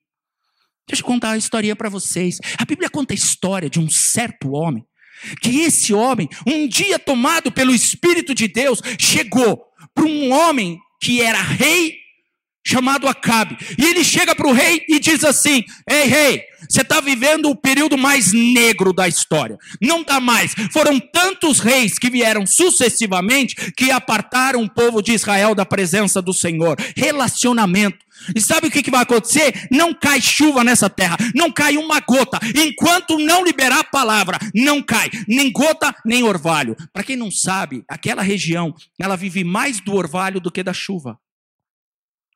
[0.87, 2.39] Deixa eu contar uma história para vocês.
[2.59, 4.85] A Bíblia conta a história de um certo homem.
[5.43, 9.63] Que esse homem, um dia tomado pelo Espírito de Deus, chegou
[9.95, 12.00] para um homem que era rei
[12.71, 13.57] chamado Acabe.
[13.79, 17.57] E ele chega para o rei e diz assim: Ei, rei, você está vivendo o
[17.57, 19.59] período mais negro da história.
[19.81, 20.55] Não dá mais.
[20.73, 26.33] Foram tantos reis que vieram sucessivamente que apartaram o povo de Israel da presença do
[26.33, 26.77] Senhor.
[26.97, 27.99] Relacionamento.
[28.37, 29.67] E sabe o que, que vai acontecer?
[29.71, 32.39] Não cai chuva nessa terra, não cai uma gota.
[32.55, 36.77] Enquanto não liberar a palavra, não cai nem gota nem orvalho.
[36.93, 41.19] Para quem não sabe, aquela região, ela vive mais do orvalho do que da chuva.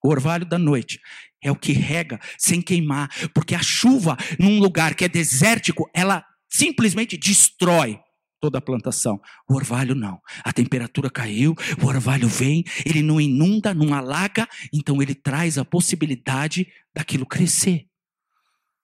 [0.05, 1.01] O orvalho da noite
[1.43, 6.23] é o que rega sem queimar, porque a chuva num lugar que é desértico, ela
[6.47, 7.99] simplesmente destrói
[8.39, 9.19] toda a plantação.
[9.49, 10.21] O orvalho não.
[10.45, 15.65] A temperatura caiu, o orvalho vem, ele não inunda, não alaga, então ele traz a
[15.65, 17.87] possibilidade daquilo crescer.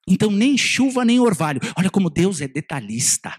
[0.08, 1.60] Então nem chuva nem orvalho.
[1.76, 3.38] Olha como Deus é detalhista.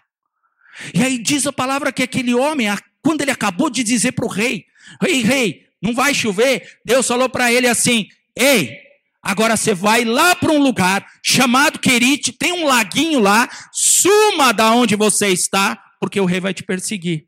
[0.94, 2.68] E aí diz a palavra que aquele homem,
[3.02, 4.66] quando ele acabou de dizer para o rei:
[5.02, 6.80] Rei, rei, não vai chover.
[6.86, 8.78] Deus falou para ele assim: Ei,
[9.22, 14.72] agora você vai lá para um lugar chamado Querite, tem um laguinho lá, suma da
[14.72, 17.28] onde você está, porque o rei vai te perseguir.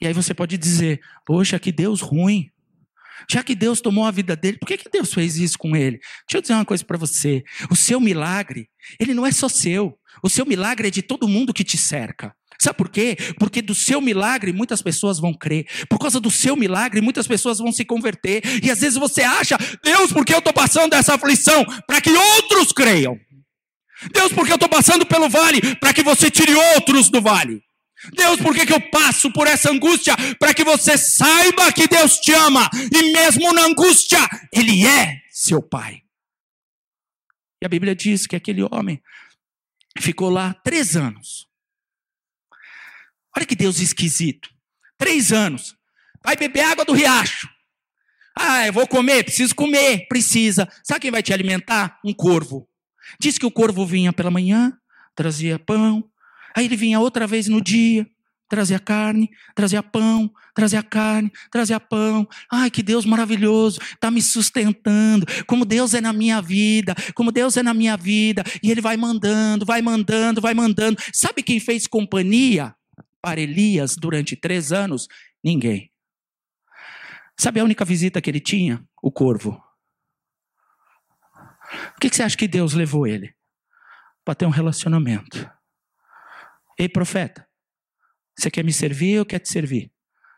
[0.00, 2.50] E aí você pode dizer: Poxa, que Deus ruim.
[3.28, 5.98] Já que Deus tomou a vida dele, por que, que Deus fez isso com ele?
[5.98, 9.98] Deixa eu dizer uma coisa para você: o seu milagre, ele não é só seu.
[10.22, 12.34] O seu milagre é de todo mundo que te cerca.
[12.60, 13.16] Sabe por quê?
[13.38, 15.66] Porque do seu milagre muitas pessoas vão crer.
[15.88, 18.42] Por causa do seu milagre muitas pessoas vão se converter.
[18.62, 21.64] E às vezes você acha, Deus, por que eu estou passando essa aflição?
[21.86, 23.18] Para que outros creiam.
[24.12, 25.74] Deus, por que eu estou passando pelo vale?
[25.76, 27.62] Para que você tire outros do vale.
[28.12, 30.14] Deus, por que, que eu passo por essa angústia?
[30.38, 32.68] Para que você saiba que Deus te ama.
[32.92, 34.18] E mesmo na angústia,
[34.52, 36.02] Ele é seu Pai.
[37.62, 39.02] E a Bíblia diz que aquele homem
[39.98, 41.49] ficou lá três anos.
[43.36, 44.48] Olha que Deus esquisito.
[44.98, 45.76] Três anos.
[46.24, 47.48] Vai beber água do riacho.
[48.38, 50.06] Ah, eu vou comer, preciso comer.
[50.08, 50.68] Precisa.
[50.82, 51.98] Sabe quem vai te alimentar?
[52.04, 52.68] Um corvo.
[53.18, 54.72] Diz que o corvo vinha pela manhã,
[55.14, 56.04] trazia pão.
[56.56, 58.06] Aí ele vinha outra vez no dia,
[58.48, 62.28] trazia carne, trazia pão, trazia carne, trazia pão.
[62.50, 65.26] Ai, que Deus maravilhoso, está me sustentando.
[65.46, 68.42] Como Deus é na minha vida, como Deus é na minha vida.
[68.62, 71.00] E ele vai mandando, vai mandando, vai mandando.
[71.12, 72.74] Sabe quem fez companhia
[73.22, 75.08] para Elias durante três anos?
[75.42, 75.90] Ninguém.
[77.38, 78.84] Sabe a única visita que ele tinha?
[79.02, 79.62] O corvo.
[81.96, 83.34] O que você acha que Deus levou ele?
[84.24, 85.50] Para ter um relacionamento.
[86.78, 87.46] Ei, profeta,
[88.36, 89.92] você quer me servir ou eu quero te servir?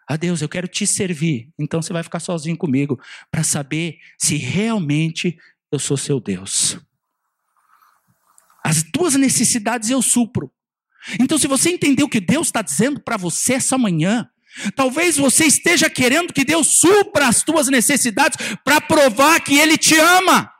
[0.08, 1.50] Ah, Deus, eu quero te servir.
[1.58, 5.38] Então você vai ficar sozinho comigo para saber se realmente
[5.70, 6.78] eu sou seu Deus.
[8.64, 10.52] As tuas necessidades eu supro.
[11.18, 14.28] Então, se você entendeu o que Deus está dizendo para você essa manhã,
[14.76, 19.98] talvez você esteja querendo que Deus supra as tuas necessidades para provar que Ele te
[19.98, 20.52] ama.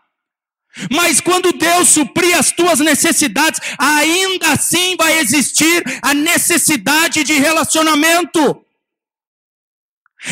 [0.91, 8.65] Mas quando Deus suprir as tuas necessidades, ainda assim vai existir a necessidade de relacionamento.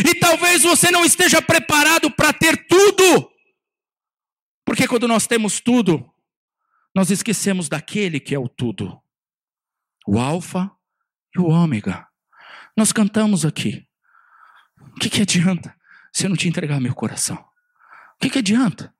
[0.07, 3.31] E talvez você não esteja preparado para ter tudo.
[4.64, 6.09] Porque quando nós temos tudo,
[6.94, 9.01] nós esquecemos daquele que é o tudo.
[10.07, 10.71] O alfa
[11.35, 12.07] e o ômega.
[12.77, 13.87] Nós cantamos aqui.
[14.97, 15.75] O que, que adianta
[16.13, 17.37] se eu não te entregar meu coração?
[17.37, 18.95] O que, que adianta?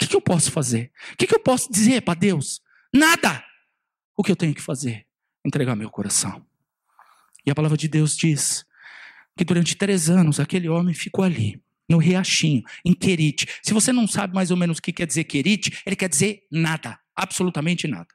[0.00, 0.90] que, que eu posso fazer?
[1.12, 2.62] O que, que eu posso dizer para Deus?
[2.92, 3.44] Nada!
[4.16, 5.06] O que eu tenho que fazer?
[5.44, 6.44] Entregar meu coração.
[7.44, 8.64] E a palavra de Deus diz
[9.36, 13.46] que durante três anos aquele homem ficou ali, no riachinho, em Querite.
[13.62, 16.46] Se você não sabe mais ou menos o que quer dizer Querite, ele quer dizer
[16.50, 18.08] nada, absolutamente nada.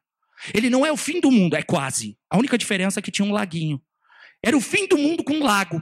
[0.53, 2.17] Ele não é o fim do mundo, é quase.
[2.29, 3.81] A única diferença é que tinha um laguinho.
[4.43, 5.81] Era o fim do mundo com um lago.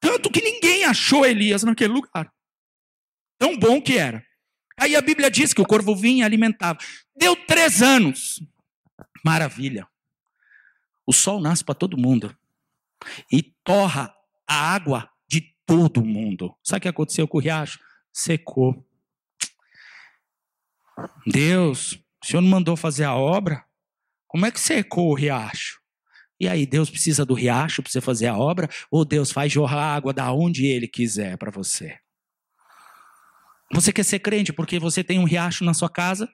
[0.00, 2.32] Tanto que ninguém achou Elias naquele lugar.
[3.38, 4.24] Tão bom que era.
[4.78, 6.78] Aí a Bíblia diz que o corvo vinha e alimentava.
[7.14, 8.42] Deu três anos.
[9.24, 9.86] Maravilha.
[11.06, 12.34] O sol nasce para todo mundo.
[13.30, 14.14] E torra
[14.46, 16.54] a água de todo mundo.
[16.62, 17.78] Sabe o que aconteceu com o riacho?
[18.12, 18.86] Secou.
[21.26, 23.64] Deus, o senhor não mandou fazer a obra?
[24.26, 25.80] Como é que secou o riacho?
[26.38, 28.68] E aí, Deus precisa do riacho para você fazer a obra?
[28.90, 31.98] Ou Deus faz jorrar água da onde Ele quiser para você?
[33.72, 36.28] Você quer ser crente porque você tem um riacho na sua casa?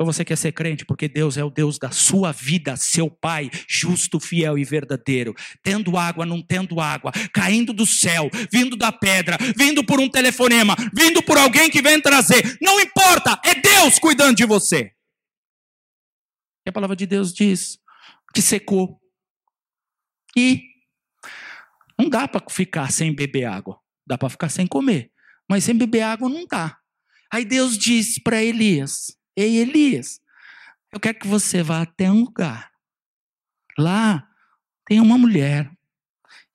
[0.00, 3.50] Ou você quer ser crente porque Deus é o Deus da sua vida, seu Pai,
[3.68, 9.36] justo, fiel e verdadeiro, tendo água, não tendo água, caindo do céu, vindo da pedra,
[9.56, 14.36] vindo por um telefonema, vindo por alguém que vem trazer, não importa, é Deus cuidando
[14.36, 14.90] de você.
[16.70, 17.78] A palavra de Deus diz
[18.34, 19.00] que secou.
[20.36, 20.62] E
[21.98, 25.12] não dá para ficar sem beber água, dá para ficar sem comer
[25.50, 26.78] mas sem beber água não dá.
[27.32, 30.20] Aí Deus disse para Elias: Ei, Elias,
[30.92, 32.70] eu quero que você vá até um lugar.
[33.76, 34.28] Lá
[34.86, 35.68] tem uma mulher.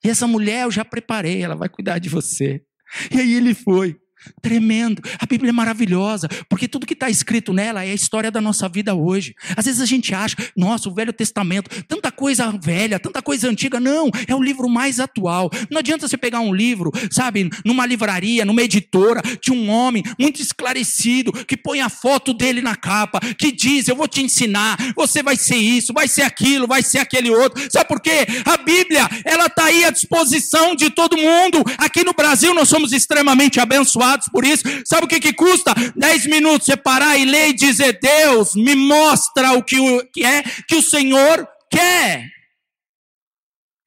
[0.02, 2.64] E essa mulher eu já preparei, ela vai cuidar de você.
[3.10, 4.00] E aí ele foi.
[4.40, 5.02] Tremendo.
[5.18, 8.68] A Bíblia é maravilhosa, porque tudo que está escrito nela é a história da nossa
[8.68, 9.34] vida hoje.
[9.56, 13.80] Às vezes a gente acha, nossa, o Velho Testamento, tanta coisa velha, tanta coisa antiga.
[13.80, 15.50] Não, é o livro mais atual.
[15.70, 20.40] Não adianta você pegar um livro, sabe, numa livraria, numa editora, de um homem muito
[20.40, 25.22] esclarecido, que põe a foto dele na capa, que diz: Eu vou te ensinar, você
[25.22, 27.62] vai ser isso, vai ser aquilo, vai ser aquele outro.
[27.70, 28.26] Sabe por quê?
[28.44, 31.62] A Bíblia, ela está aí à disposição de todo mundo.
[31.78, 34.62] Aqui no Brasil nós somos extremamente abençoados por isso.
[34.84, 35.74] Sabe o que, que custa?
[35.94, 40.24] Dez minutos você parar e ler e dizer: Deus, me mostra o que, o que
[40.24, 42.30] é que o Senhor quer.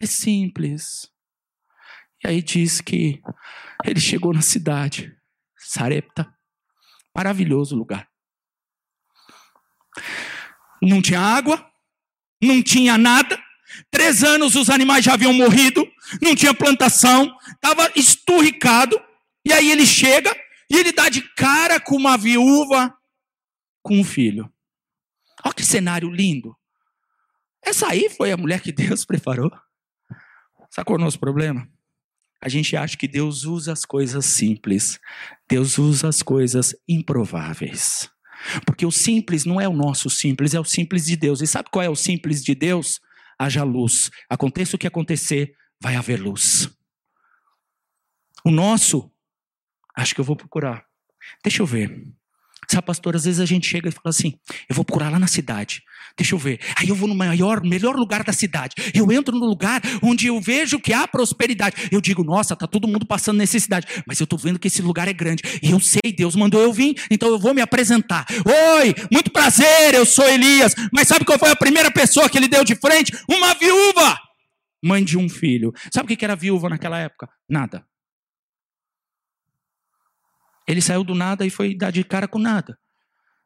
[0.02, 1.10] É simples.
[2.24, 3.22] E aí diz que
[3.86, 5.16] ele chegou na cidade,
[5.58, 6.28] Sarepta,
[7.16, 8.08] maravilhoso lugar.
[10.82, 11.66] Não tinha água,
[12.42, 13.42] não tinha nada.
[13.92, 15.86] Três anos os animais já haviam morrido,
[16.22, 19.00] não tinha plantação, estava esturricado.
[19.46, 20.36] E aí ele chega
[20.70, 22.94] e ele dá de cara com uma viúva
[23.82, 24.52] com um filho.
[25.44, 26.56] Olha que cenário lindo.
[27.64, 29.52] Essa aí foi a mulher que Deus preparou.
[30.86, 31.68] Qual é o nosso problema?
[32.42, 35.00] A gente acha que Deus usa as coisas simples.
[35.48, 38.10] Deus usa as coisas improváveis.
[38.66, 41.42] Porque o simples não é o nosso simples, é o simples de Deus.
[41.42, 43.02] E sabe qual é o simples de Deus?
[43.38, 44.10] Haja luz.
[44.30, 46.70] Aconteça o que acontecer, vai haver luz.
[48.46, 49.12] O nosso
[50.00, 50.86] Acho que eu vou procurar.
[51.44, 52.04] Deixa eu ver.
[52.72, 54.34] Sabe, pastor, às vezes a gente chega e fala assim:
[54.70, 55.82] eu vou procurar lá na cidade.
[56.18, 56.62] Deixa eu ver.
[56.78, 58.76] Aí eu vou no maior, melhor lugar da cidade.
[58.94, 61.90] Eu entro no lugar onde eu vejo que há prosperidade.
[61.92, 63.88] Eu digo, nossa, tá todo mundo passando necessidade.
[64.08, 65.44] Mas eu estou vendo que esse lugar é grande.
[65.62, 68.26] E eu sei, Deus mandou eu vir, então eu vou me apresentar.
[68.80, 70.76] Oi, muito prazer, eu sou Elias.
[70.94, 73.12] Mas sabe qual foi a primeira pessoa que ele deu de frente?
[73.30, 74.18] Uma viúva,
[74.82, 75.74] mãe de um filho.
[75.94, 77.28] Sabe o que era viúva naquela época?
[77.50, 77.89] Nada.
[80.70, 82.78] Ele saiu do nada e foi dar de cara com nada.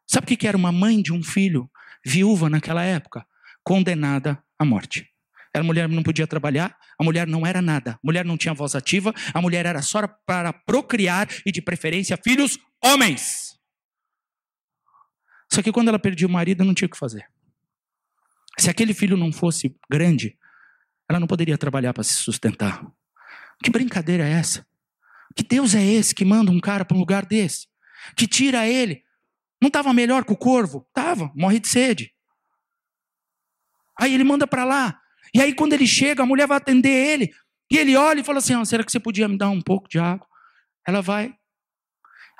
[0.06, 1.70] Sabe o que era uma mãe de um filho
[2.04, 3.24] viúva naquela época?
[3.62, 5.08] Condenada à morte.
[5.54, 8.74] A mulher não podia trabalhar, a mulher não era nada, a mulher não tinha voz
[8.74, 13.58] ativa, a mulher era só para procriar e, de preferência, filhos homens.
[15.50, 17.26] Só que quando ela perdia o marido, não tinha o que fazer.
[18.58, 20.36] Se aquele filho não fosse grande,
[21.08, 22.84] ela não poderia trabalhar para se sustentar.
[23.62, 24.66] Que brincadeira é essa?
[25.34, 27.66] Que Deus é esse que manda um cara para um lugar desse?
[28.16, 29.02] Que tira ele?
[29.60, 30.86] Não estava melhor que o corvo?
[30.92, 32.12] Tava, morre de sede.
[33.98, 34.98] Aí ele manda para lá.
[35.34, 37.32] E aí, quando ele chega, a mulher vai atender ele.
[37.70, 39.88] E ele olha e fala assim: oh, será que você podia me dar um pouco
[39.88, 40.26] de água?
[40.86, 41.34] Ela vai.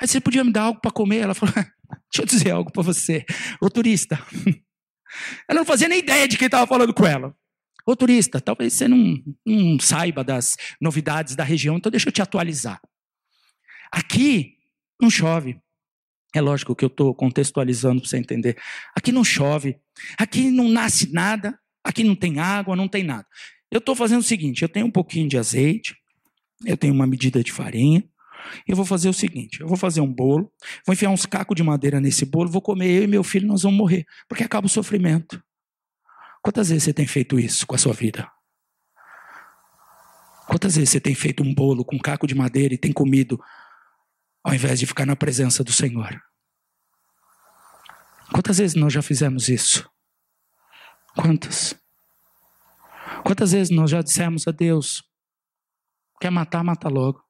[0.01, 1.21] Aí você podia me dar algo para comer?
[1.21, 1.53] Ela fala:
[2.13, 3.25] deixa eu dizer algo para você.
[3.61, 4.19] Ô turista.
[5.49, 7.35] Ela não fazia nem ideia de quem estava falando com ela.
[7.87, 12.23] Ô turista, talvez você não, não saiba das novidades da região, então deixa eu te
[12.23, 12.81] atualizar.
[13.93, 14.57] Aqui
[15.01, 15.59] não chove.
[16.35, 18.57] É lógico que eu estou contextualizando para você entender.
[18.97, 19.77] Aqui não chove,
[20.19, 23.27] aqui não nasce nada, aqui não tem água, não tem nada.
[23.71, 25.95] Eu estou fazendo o seguinte: eu tenho um pouquinho de azeite,
[26.65, 28.03] eu tenho uma medida de farinha,
[28.67, 30.51] eu vou fazer o seguinte: eu vou fazer um bolo,
[30.87, 33.63] vou enfiar uns cacos de madeira nesse bolo, vou comer eu e meu filho, nós
[33.63, 35.43] vamos morrer, porque acaba o sofrimento.
[36.45, 38.31] Quantas vezes você tem feito isso com a sua vida?
[40.47, 43.41] Quantas vezes você tem feito um bolo com caco de madeira e tem comido
[44.45, 46.23] ao invés de ficar na presença do Senhor.
[48.31, 49.91] Quantas vezes nós já fizemos isso?
[51.17, 51.75] Quantas?
[53.25, 55.03] Quantas vezes nós já dissemos a Deus:
[56.21, 57.25] quer matar, mata logo.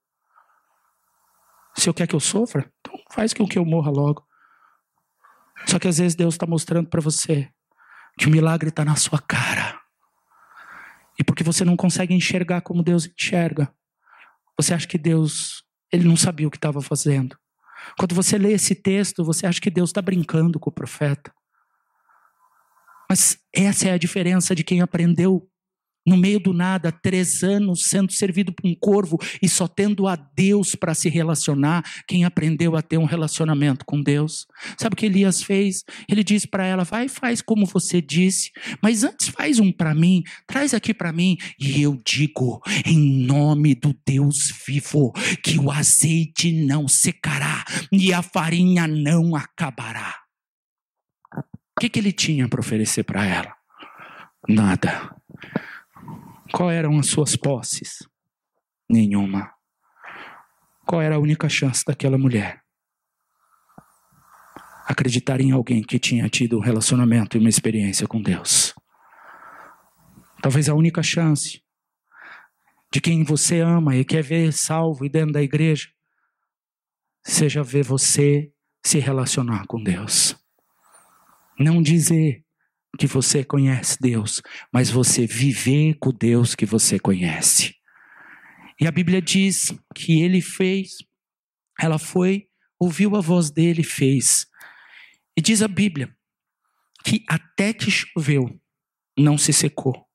[1.77, 4.27] Se eu quer que eu sofra, então faz com que eu morra logo.
[5.67, 7.49] Só que às vezes Deus está mostrando para você
[8.19, 9.81] que o milagre está na sua cara.
[11.19, 13.73] E porque você não consegue enxergar como Deus enxerga,
[14.59, 17.39] você acha que Deus ele não sabia o que estava fazendo.
[17.99, 21.33] Quando você lê esse texto, você acha que Deus está brincando com o profeta.
[23.09, 25.49] Mas essa é a diferença de quem aprendeu
[26.07, 30.17] no meio do nada, três anos sendo servido por um corvo e só tendo a
[30.17, 34.47] Deus para se relacionar, quem aprendeu a ter um relacionamento com Deus.
[34.79, 35.85] Sabe o que Elias fez?
[36.09, 38.51] Ele disse para ela: vai, faz como você disse,
[38.83, 41.37] mas antes faz um para mim, traz aqui para mim.
[41.59, 48.23] E eu digo, em nome do Deus vivo, que o azeite não secará e a
[48.23, 50.15] farinha não acabará.
[51.77, 53.55] O que, que ele tinha para oferecer para ela?
[54.49, 55.15] Nada.
[56.55, 58.09] Qual eram as suas posses?
[58.89, 59.53] Nenhuma.
[60.87, 62.63] Qual era a única chance daquela mulher?
[64.87, 68.73] Acreditar em alguém que tinha tido um relacionamento e uma experiência com Deus.
[70.41, 71.61] Talvez a única chance
[72.93, 75.89] de quem você ama e quer ver salvo e dentro da igreja
[77.25, 78.53] seja ver você
[78.87, 80.37] se relacionar com Deus.
[81.59, 82.44] Não dizer
[82.99, 84.43] que você conhece Deus,
[84.73, 87.75] mas você viver com Deus que você conhece.
[88.81, 90.99] E a Bíblia diz que ele fez,
[91.81, 94.47] ela foi, ouviu a voz dele e fez.
[95.37, 96.15] E diz a Bíblia
[97.05, 98.59] que até que choveu,
[99.17, 100.07] não se secou,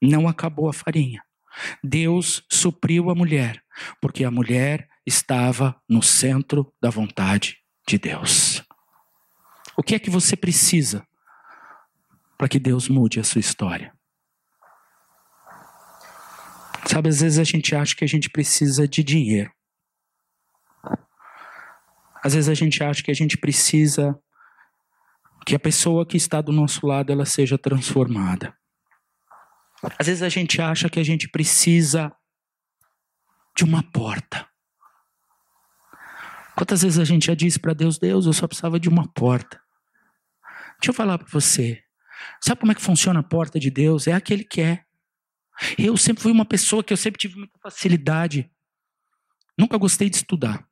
[0.00, 1.22] não acabou a farinha.
[1.82, 3.62] Deus supriu a mulher,
[4.00, 7.58] porque a mulher estava no centro da vontade
[7.88, 8.62] de Deus.
[9.76, 11.06] O que é que você precisa
[12.36, 13.92] para que Deus mude a sua história.
[16.86, 19.50] Sabe, às vezes a gente acha que a gente precisa de dinheiro.
[22.22, 24.18] Às vezes a gente acha que a gente precisa
[25.44, 28.56] que a pessoa que está do nosso lado ela seja transformada.
[29.98, 32.10] Às vezes a gente acha que a gente precisa
[33.54, 34.48] de uma porta.
[36.56, 39.60] Quantas vezes a gente já disse para Deus, Deus, eu só precisava de uma porta.
[40.80, 41.83] Deixa eu falar para você.
[42.40, 44.06] Sabe como é que funciona a porta de Deus?
[44.06, 44.84] É aquele que é.
[45.78, 48.50] Eu sempre fui uma pessoa que eu sempre tive muita facilidade.
[49.58, 50.66] Nunca gostei de estudar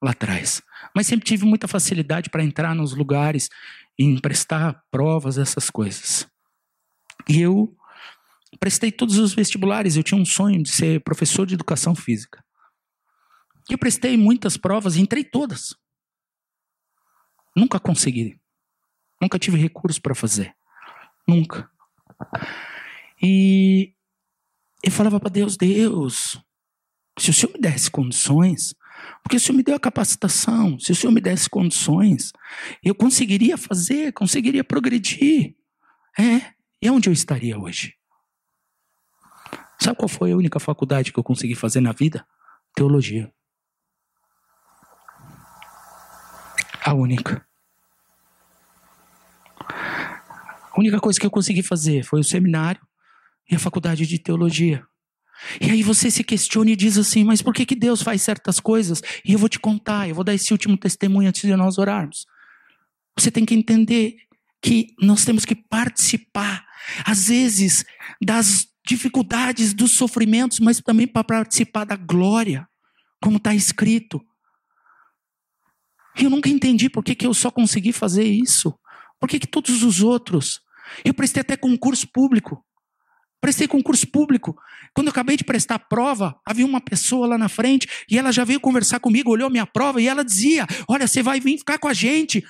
[0.00, 0.62] lá atrás,
[0.94, 3.48] mas sempre tive muita facilidade para entrar nos lugares
[3.98, 6.28] e emprestar provas, essas coisas.
[7.28, 7.76] E eu
[8.60, 9.96] prestei todos os vestibulares.
[9.96, 12.44] Eu tinha um sonho de ser professor de educação física.
[13.68, 15.74] E eu prestei muitas provas entrei todas.
[17.56, 18.40] Nunca consegui.
[19.20, 20.54] Nunca tive recursos para fazer.
[21.28, 21.70] Nunca.
[23.22, 23.92] E
[24.82, 26.42] eu falava para Deus: Deus,
[27.18, 28.74] se o Senhor me desse condições,
[29.22, 32.32] porque o Senhor me deu a capacitação, se o Senhor me desse condições,
[32.82, 35.54] eu conseguiria fazer, conseguiria progredir.
[36.18, 37.94] É, e onde eu estaria hoje?
[39.80, 42.26] Sabe qual foi a única faculdade que eu consegui fazer na vida?
[42.74, 43.32] Teologia.
[46.84, 47.47] A única.
[50.78, 52.80] A única coisa que eu consegui fazer foi o seminário
[53.50, 54.86] e a faculdade de teologia.
[55.60, 58.60] E aí você se questiona e diz assim: mas por que, que Deus faz certas
[58.60, 59.02] coisas?
[59.24, 62.26] E eu vou te contar, eu vou dar esse último testemunho antes de nós orarmos.
[63.18, 64.18] Você tem que entender
[64.62, 66.64] que nós temos que participar,
[67.04, 67.84] às vezes,
[68.24, 72.68] das dificuldades, dos sofrimentos, mas também para participar da glória,
[73.20, 74.24] como está escrito.
[76.16, 78.72] Eu nunca entendi por que, que eu só consegui fazer isso.
[79.18, 80.67] Por que, que todos os outros?
[81.04, 82.64] Eu prestei até concurso público.
[83.40, 84.56] Prestei concurso público.
[84.92, 88.32] Quando eu acabei de prestar a prova, havia uma pessoa lá na frente e ela
[88.32, 91.78] já veio conversar comigo, olhou minha prova e ela dizia: Olha, você vai vir ficar
[91.78, 92.44] com a gente.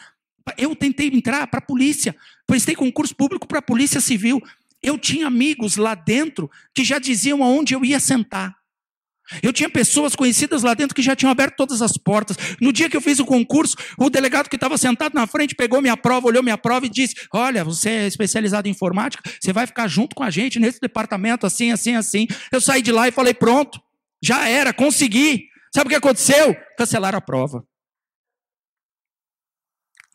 [0.57, 2.17] Eu tentei entrar para a polícia,
[2.47, 4.43] prestei concurso público para a Polícia Civil.
[4.83, 8.58] Eu tinha amigos lá dentro que já diziam aonde eu ia sentar.
[9.43, 12.37] Eu tinha pessoas conhecidas lá dentro que já tinham aberto todas as portas.
[12.61, 15.83] No dia que eu fiz o concurso, o delegado que estava sentado na frente pegou
[15.83, 19.67] minha prova, olhou minha prova e disse: Olha, você é especializado em informática, você vai
[19.67, 22.27] ficar junto com a gente nesse departamento, assim, assim, assim.
[22.51, 23.81] Eu saí de lá e falei: Pronto,
[24.23, 25.49] já era, consegui.
[25.75, 26.57] Sabe o que aconteceu?
[26.77, 27.65] Cancelaram a prova.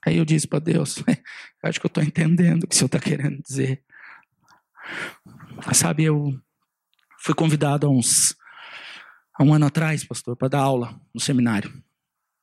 [0.05, 1.03] Aí eu disse para Deus:
[1.63, 3.83] Acho que eu estou entendendo o que o senhor está querendo dizer.
[5.71, 6.33] Sabe, eu
[7.19, 8.35] fui convidado há uns
[9.33, 11.71] há um ano atrás, pastor, para dar aula no seminário.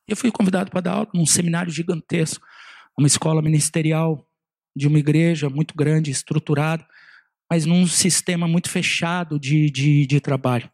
[0.07, 2.45] Eu fui convidado para dar aula num seminário gigantesco,
[2.97, 4.27] uma escola ministerial
[4.75, 6.85] de uma igreja muito grande, estruturada,
[7.49, 10.69] mas num sistema muito fechado de, de, de trabalho,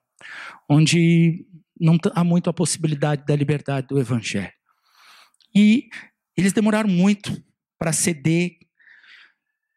[0.69, 1.45] onde
[1.79, 4.51] não há muito a possibilidade da liberdade do evangelho.
[5.55, 5.89] E
[6.35, 7.43] eles demoraram muito
[7.79, 8.57] para ceder.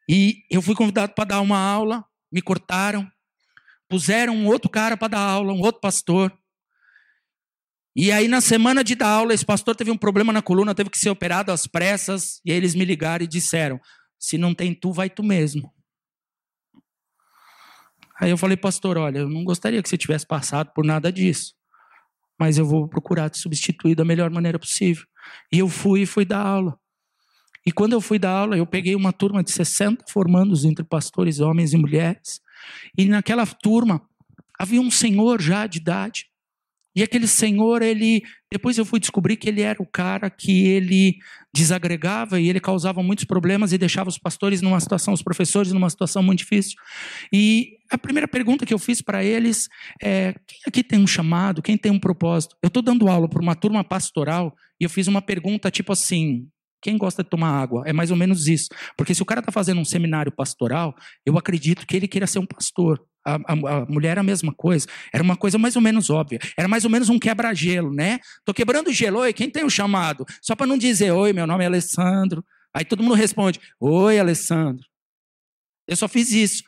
[0.07, 3.09] E eu fui convidado para dar uma aula, me cortaram,
[3.91, 6.31] puseram um outro cara para dar aula, um outro pastor.
[7.93, 10.89] E aí, na semana de dar aula, esse pastor teve um problema na coluna, teve
[10.89, 12.39] que ser operado às pressas.
[12.45, 13.81] E aí eles me ligaram e disseram:
[14.17, 15.73] se não tem tu, vai tu mesmo.
[18.17, 21.53] Aí eu falei, pastor, olha, eu não gostaria que você tivesse passado por nada disso.
[22.39, 25.05] Mas eu vou procurar te substituir da melhor maneira possível.
[25.51, 26.79] E eu fui e fui dar aula.
[27.65, 31.39] E quando eu fui dar aula, eu peguei uma turma de 60 formandos entre pastores,
[31.41, 32.39] homens e mulheres.
[32.97, 34.01] E naquela turma
[34.59, 36.25] havia um senhor já de idade.
[36.93, 41.15] E aquele senhor, ele, depois eu fui descobrir que ele era o cara que ele
[41.53, 45.89] desagregava e ele causava muitos problemas e deixava os pastores numa situação, os professores numa
[45.89, 46.75] situação muito difícil.
[47.31, 49.69] E a primeira pergunta que eu fiz para eles
[50.03, 51.61] é: quem aqui tem um chamado?
[51.61, 52.57] Quem tem um propósito?
[52.61, 56.45] Eu estou dando aula para uma turma pastoral e eu fiz uma pergunta tipo assim:
[56.81, 57.83] quem gosta de tomar água?
[57.85, 58.69] É mais ou menos isso.
[58.97, 62.39] Porque se o cara está fazendo um seminário pastoral, eu acredito que ele queira ser
[62.39, 63.01] um pastor.
[63.25, 64.87] A, a, a, mulher era a mesma coisa.
[65.13, 66.39] Era uma coisa mais ou menos óbvia.
[66.57, 68.19] Era mais ou menos um quebra-gelo, né?
[68.43, 69.19] Tô quebrando gelo.
[69.19, 70.25] Oi, quem tem o um chamado?
[70.41, 72.43] Só para não dizer, oi, meu nome é Alessandro.
[72.73, 74.85] Aí todo mundo responde, oi, Alessandro.
[75.87, 76.63] Eu só fiz isso.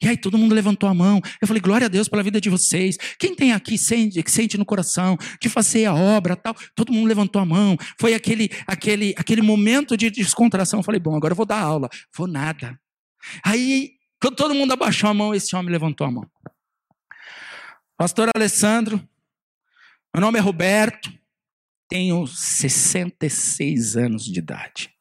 [0.00, 1.20] E aí todo mundo levantou a mão.
[1.40, 2.96] Eu falei, glória a Deus pela vida de vocês.
[3.18, 6.54] Quem tem aqui sente, que sente no coração de fazer a obra tal?
[6.74, 7.76] Todo mundo levantou a mão.
[8.00, 10.80] Foi aquele, aquele, aquele momento de descontração.
[10.80, 11.88] Eu falei, bom, agora eu vou dar aula.
[12.16, 12.78] Vou nada.
[13.44, 16.30] Aí, quando todo mundo abaixou a mão, esse homem levantou a mão.
[17.96, 18.96] Pastor Alessandro,
[20.14, 21.12] meu nome é Roberto,
[21.88, 24.94] tenho 66 anos de idade.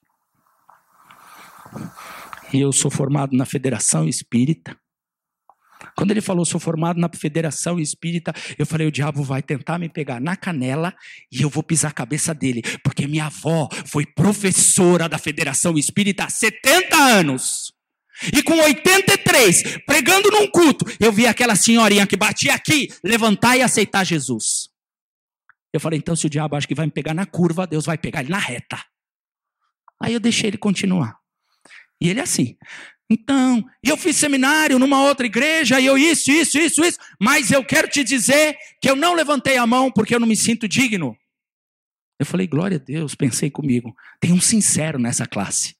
[2.51, 4.75] E eu sou formado na Federação Espírita.
[5.97, 9.89] Quando ele falou, sou formado na Federação Espírita, eu falei, o diabo vai tentar me
[9.89, 10.95] pegar na canela
[11.31, 16.25] e eu vou pisar a cabeça dele, porque minha avó foi professora da Federação Espírita
[16.25, 17.73] há 70 anos.
[18.31, 23.63] E com 83, pregando num culto, eu vi aquela senhorinha que batia aqui, levantar e
[23.63, 24.69] aceitar Jesus.
[25.73, 27.97] Eu falei, então se o diabo acha que vai me pegar na curva, Deus vai
[27.97, 28.79] pegar ele na reta.
[29.99, 31.17] Aí eu deixei ele continuar.
[31.99, 32.55] E ele é assim.
[33.09, 37.63] Então, eu fiz seminário numa outra igreja, e eu isso, isso, isso, isso, mas eu
[37.63, 41.15] quero te dizer que eu não levantei a mão porque eu não me sinto digno.
[42.19, 45.75] Eu falei, glória a Deus, pensei comigo, tem um sincero nessa classe,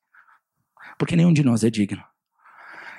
[0.97, 2.03] porque nenhum de nós é digno.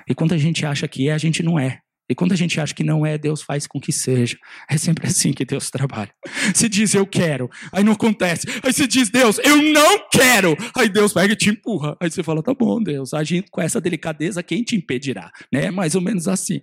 [0.07, 1.81] E quando a gente acha que é, a gente não é.
[2.09, 4.37] E quando a gente acha que não é, Deus faz com que seja.
[4.69, 6.11] É sempre assim que Deus trabalha.
[6.55, 8.47] Se diz eu quero, aí não acontece.
[8.63, 10.57] Aí se diz Deus, eu não quero.
[10.75, 11.95] Aí Deus pega e te empurra.
[11.99, 15.31] Aí você fala, tá bom, Deus, agindo com essa delicadeza, quem te impedirá?
[15.53, 15.69] Né?
[15.69, 16.61] Mais ou menos assim.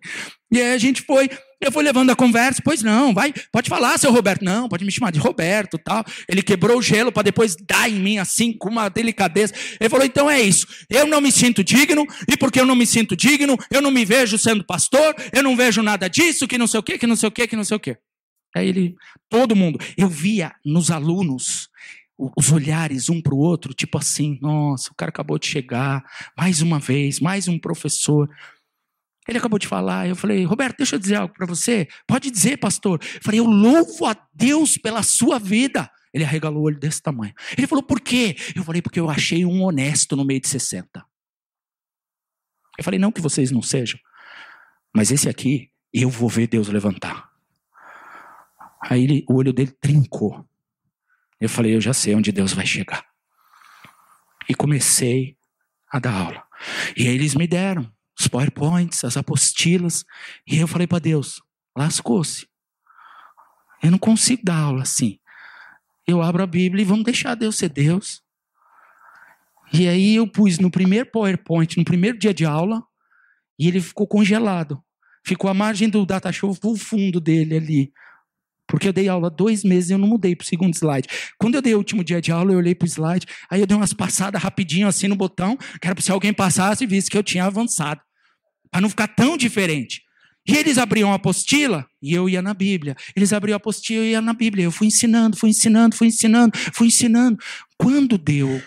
[0.50, 1.28] E aí a gente foi,
[1.60, 4.44] eu fui levando a conversa, pois não, vai, pode falar, seu Roberto.
[4.44, 6.04] Não, pode me chamar de Roberto, tal.
[6.28, 9.52] Ele quebrou o gelo para depois dar em mim assim, com uma delicadeza.
[9.80, 10.66] Ele falou: então é isso.
[10.88, 14.04] Eu não me sinto digno, e porque eu não me sinto digno, eu não me
[14.04, 17.16] vejo sendo pastor, eu não vejo nada disso, que não sei o quê, que não
[17.16, 17.96] sei o quê, que não sei o quê.
[18.54, 18.94] Aí ele,
[19.28, 21.68] todo mundo, eu via nos alunos
[22.18, 26.02] os olhares um para o outro, tipo assim, nossa, o cara acabou de chegar,
[26.36, 28.28] mais uma vez, mais um professor.
[29.28, 31.88] Ele acabou de falar, eu falei, Roberto, deixa eu dizer algo para você.
[32.06, 33.00] Pode dizer, pastor.
[33.02, 35.90] Eu falei, eu louvo a Deus pela sua vida.
[36.14, 37.34] Ele arregalou o olho desse tamanho.
[37.58, 38.36] Ele falou, por quê?
[38.54, 41.04] Eu falei, porque eu achei um honesto no meio de 60.
[42.78, 43.98] Eu falei, não que vocês não sejam,
[44.94, 47.30] mas esse aqui, eu vou ver Deus levantar.
[48.82, 50.46] Aí ele, o olho dele trincou.
[51.40, 53.04] Eu falei, eu já sei onde Deus vai chegar.
[54.48, 55.36] E comecei
[55.90, 56.44] a dar aula.
[56.96, 57.90] E aí eles me deram
[58.36, 60.04] PowerPoints, as apostilas.
[60.46, 61.40] E eu falei para Deus:
[61.76, 62.46] lascou-se.
[63.82, 65.18] Eu não consigo dar aula assim.
[66.06, 68.22] Eu abro a Bíblia e vamos deixar Deus ser Deus.
[69.72, 72.82] E aí eu pus no primeiro PowerPoint, no primeiro dia de aula,
[73.58, 74.82] e ele ficou congelado.
[75.26, 77.92] Ficou a margem do data show, o fundo dele ali.
[78.68, 81.08] Porque eu dei aula dois meses e eu não mudei para o segundo slide.
[81.38, 83.66] Quando eu dei o último dia de aula, eu olhei para o slide, aí eu
[83.66, 87.10] dei umas passadas rapidinho assim no botão, que era para se alguém passasse e visse
[87.10, 88.00] que eu tinha avançado.
[88.76, 90.02] Para não ficar tão diferente.
[90.46, 92.94] E eles abriam a apostila e eu ia na Bíblia.
[93.16, 94.66] Eles abriam a apostila e eu ia na Bíblia.
[94.66, 97.42] Eu fui ensinando, fui ensinando, fui ensinando, fui ensinando.
[97.78, 98.62] Quando deu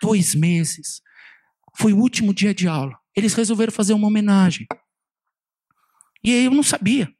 [0.00, 1.02] dois meses,
[1.76, 2.98] foi o último dia de aula.
[3.14, 4.66] Eles resolveram fazer uma homenagem.
[6.24, 7.12] E eu não sabia.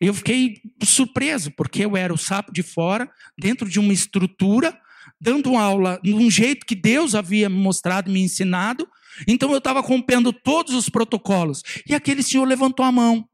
[0.00, 4.74] Eu fiquei surpreso, porque eu era o sapo de fora, dentro de uma estrutura,
[5.20, 8.88] dando aula de um jeito que Deus havia me mostrado, me ensinado.
[9.26, 11.62] Então eu estava acompanhando todos os protocolos.
[11.88, 13.28] E aquele senhor levantou a mão.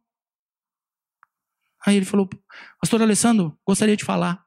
[1.87, 2.29] Aí ele falou:
[2.81, 4.45] Pastor Alessandro, gostaria de falar.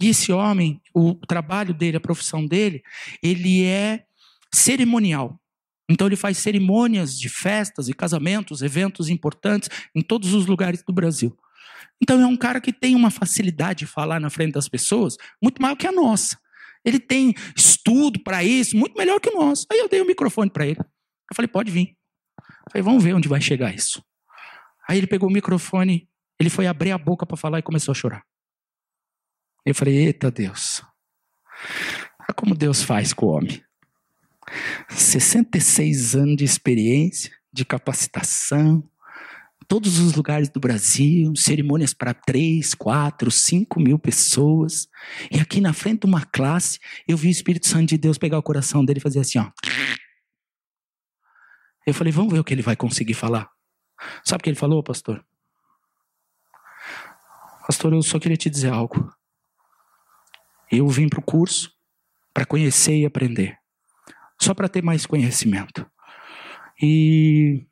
[0.00, 2.82] E esse homem, o trabalho dele, a profissão dele,
[3.22, 4.04] ele é
[4.52, 5.40] cerimonial.
[5.88, 10.92] Então ele faz cerimônias de festas e casamentos, eventos importantes em todos os lugares do
[10.92, 11.36] Brasil.
[12.02, 15.62] Então é um cara que tem uma facilidade de falar na frente das pessoas muito
[15.62, 16.36] maior que a nossa.
[16.86, 19.66] Ele tem estudo para isso, muito melhor que o nosso.
[19.70, 20.78] Aí eu dei o microfone para ele.
[20.78, 21.96] Eu falei, pode vir.
[22.38, 24.00] Eu falei, vamos ver onde vai chegar isso.
[24.88, 26.08] Aí ele pegou o microfone,
[26.38, 28.24] ele foi abrir a boca para falar e começou a chorar.
[29.64, 30.80] Eu falei, eita Deus.
[32.20, 33.60] Olha como Deus faz com o homem.
[34.88, 38.88] 66 anos de experiência, de capacitação,
[39.68, 44.88] todos os lugares do Brasil, cerimônias para 3, 4, 5 mil pessoas.
[45.30, 48.38] E aqui na frente de uma classe, eu vi o Espírito Santo de Deus pegar
[48.38, 49.50] o coração dele e fazer assim, ó.
[51.86, 53.48] Eu falei, vamos ver o que ele vai conseguir falar.
[54.24, 55.24] Sabe o que ele falou, pastor?
[57.66, 59.12] Pastor, eu só queria te dizer algo.
[60.70, 61.72] Eu vim para o curso
[62.34, 63.58] para conhecer e aprender
[64.40, 65.88] só para ter mais conhecimento.
[66.80, 67.66] E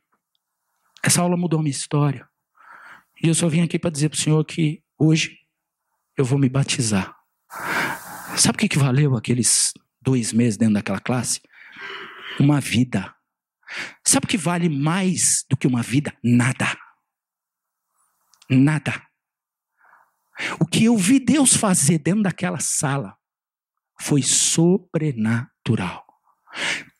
[1.04, 2.26] essa aula mudou minha história.
[3.22, 5.38] E eu só vim aqui para dizer para o Senhor que hoje
[6.16, 7.14] eu vou me batizar.
[8.38, 11.42] Sabe o que, que valeu aqueles dois meses dentro daquela classe?
[12.40, 13.14] Uma vida.
[14.02, 16.16] Sabe o que vale mais do que uma vida?
[16.22, 16.74] Nada.
[18.48, 19.02] Nada.
[20.58, 23.14] O que eu vi Deus fazer dentro daquela sala
[24.00, 26.02] foi sobrenatural.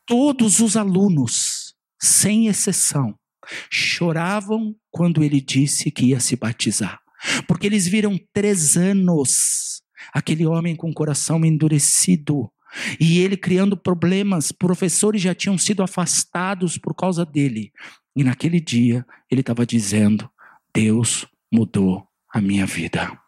[0.07, 3.19] Todos os alunos, sem exceção,
[3.71, 7.01] choravam quando ele disse que ia se batizar,
[7.47, 9.83] porque eles viram três anos
[10.13, 12.51] aquele homem com o coração endurecido
[12.99, 14.53] e ele criando problemas.
[14.53, 17.73] Professores já tinham sido afastados por causa dele.
[18.17, 20.29] E naquele dia ele estava dizendo:
[20.75, 23.19] Deus mudou a minha vida.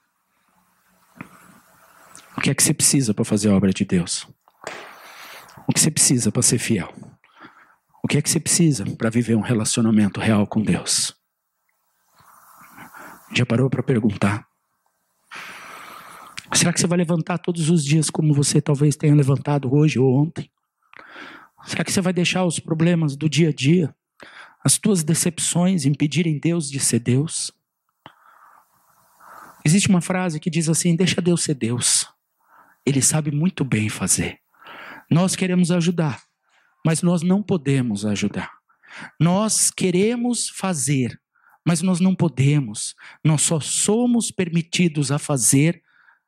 [2.37, 4.29] O que é que você precisa para fazer a obra de Deus?
[5.67, 6.93] O que você precisa para ser fiel?
[8.07, 11.13] O que é que você precisa para viver um relacionamento real com Deus?
[13.35, 14.47] Já parou para perguntar?
[16.55, 20.23] Será que você vai levantar todos os dias como você talvez tenha levantado hoje ou
[20.23, 20.49] ontem?
[21.65, 23.93] Será que você vai deixar os problemas do dia a dia,
[24.63, 27.51] as tuas decepções impedirem Deus de ser Deus?
[29.65, 32.07] Existe uma frase que diz assim: deixa Deus ser Deus.
[32.87, 34.39] Ele sabe muito bem fazer.
[35.11, 36.26] Nós queremos ajudar,
[36.87, 38.49] mas nós não podemos ajudar.
[39.21, 41.21] Nós queremos fazer,
[41.67, 42.95] mas nós não podemos.
[43.25, 45.83] Nós só somos permitidos a fazer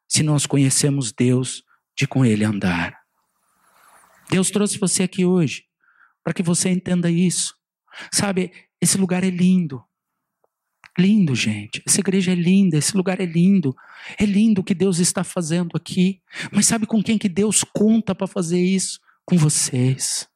[0.09, 1.62] se nós conhecemos Deus
[1.96, 2.98] de com Ele andar.
[4.28, 5.62] Deus trouxe você aqui hoje
[6.24, 7.54] para que você entenda isso.
[8.12, 8.50] Sabe,
[8.80, 9.80] esse lugar é lindo.
[10.98, 11.80] Lindo, gente.
[11.86, 13.76] Essa igreja é linda, esse lugar é lindo.
[14.18, 16.20] É lindo o que Deus está fazendo aqui.
[16.50, 18.98] Mas sabe com quem que Deus conta para fazer isso?
[19.24, 20.28] Com vocês.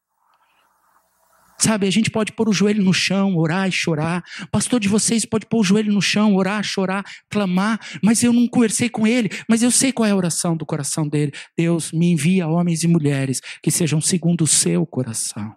[1.62, 4.24] Sabe, a gente pode pôr o joelho no chão, orar e chorar.
[4.42, 7.78] O pastor de vocês pode pôr o joelho no chão, orar, chorar, clamar.
[8.02, 9.30] Mas eu não conversei com ele.
[9.48, 11.30] Mas eu sei qual é a oração do coração dele.
[11.56, 15.54] Deus me envia homens e mulheres que sejam segundo o seu coração.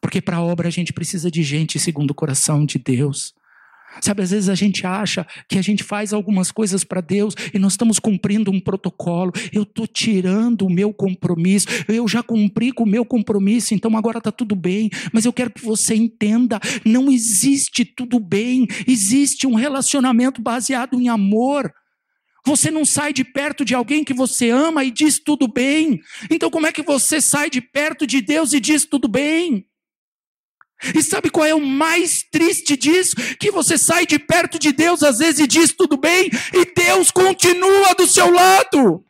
[0.00, 3.32] Porque para a obra a gente precisa de gente segundo o coração de Deus.
[4.00, 7.58] Sabe, às vezes a gente acha que a gente faz algumas coisas para Deus e
[7.58, 9.32] nós estamos cumprindo um protocolo.
[9.52, 11.66] Eu estou tirando o meu compromisso.
[11.86, 14.90] Eu já cumpri com o meu compromisso, então agora está tudo bem.
[15.12, 18.66] Mas eu quero que você entenda: não existe tudo bem.
[18.86, 21.72] Existe um relacionamento baseado em amor.
[22.44, 26.00] Você não sai de perto de alguém que você ama e diz tudo bem.
[26.28, 29.64] Então, como é que você sai de perto de Deus e diz tudo bem?
[30.94, 33.14] E sabe qual é o mais triste disso?
[33.38, 37.10] Que você sai de perto de Deus às vezes e diz tudo bem, e Deus
[37.10, 39.04] continua do seu lado.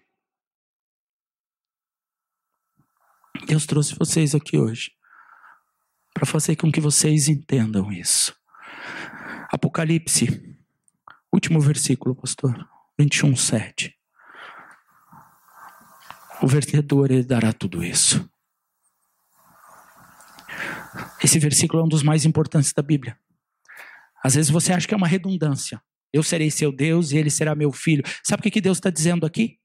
[3.46, 4.92] Deus trouxe vocês aqui hoje
[6.14, 8.34] para fazer com que vocês entendam isso.
[9.50, 10.56] Apocalipse,
[11.32, 12.68] último versículo, pastor,
[12.98, 13.94] 21, 7.
[16.42, 18.28] O vencedor dará tudo isso.
[21.22, 23.16] Esse versículo é um dos mais importantes da Bíblia.
[24.22, 25.80] Às vezes você acha que é uma redundância.
[26.12, 28.04] Eu serei seu Deus e ele será meu filho.
[28.22, 29.58] Sabe o que Deus está dizendo aqui?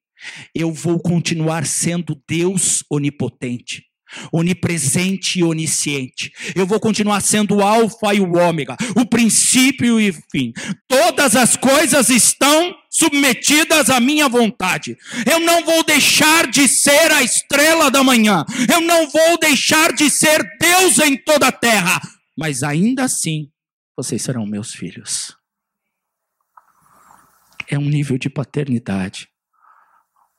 [0.53, 3.86] Eu vou continuar sendo Deus onipotente
[4.31, 6.31] onipresente e onisciente.
[6.55, 10.53] Eu vou continuar sendo o alfa e o ômega, o princípio e o fim.
[10.87, 14.97] Todas as coisas estão submetidas à minha vontade.
[15.29, 18.43] Eu não vou deixar de ser a estrela da manhã.
[18.71, 22.01] Eu não vou deixar de ser Deus em toda a terra.
[22.37, 23.49] Mas ainda assim,
[23.95, 25.35] vocês serão meus filhos.
[27.67, 29.27] É um nível de paternidade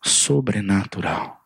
[0.03, 1.38] sobrenatural.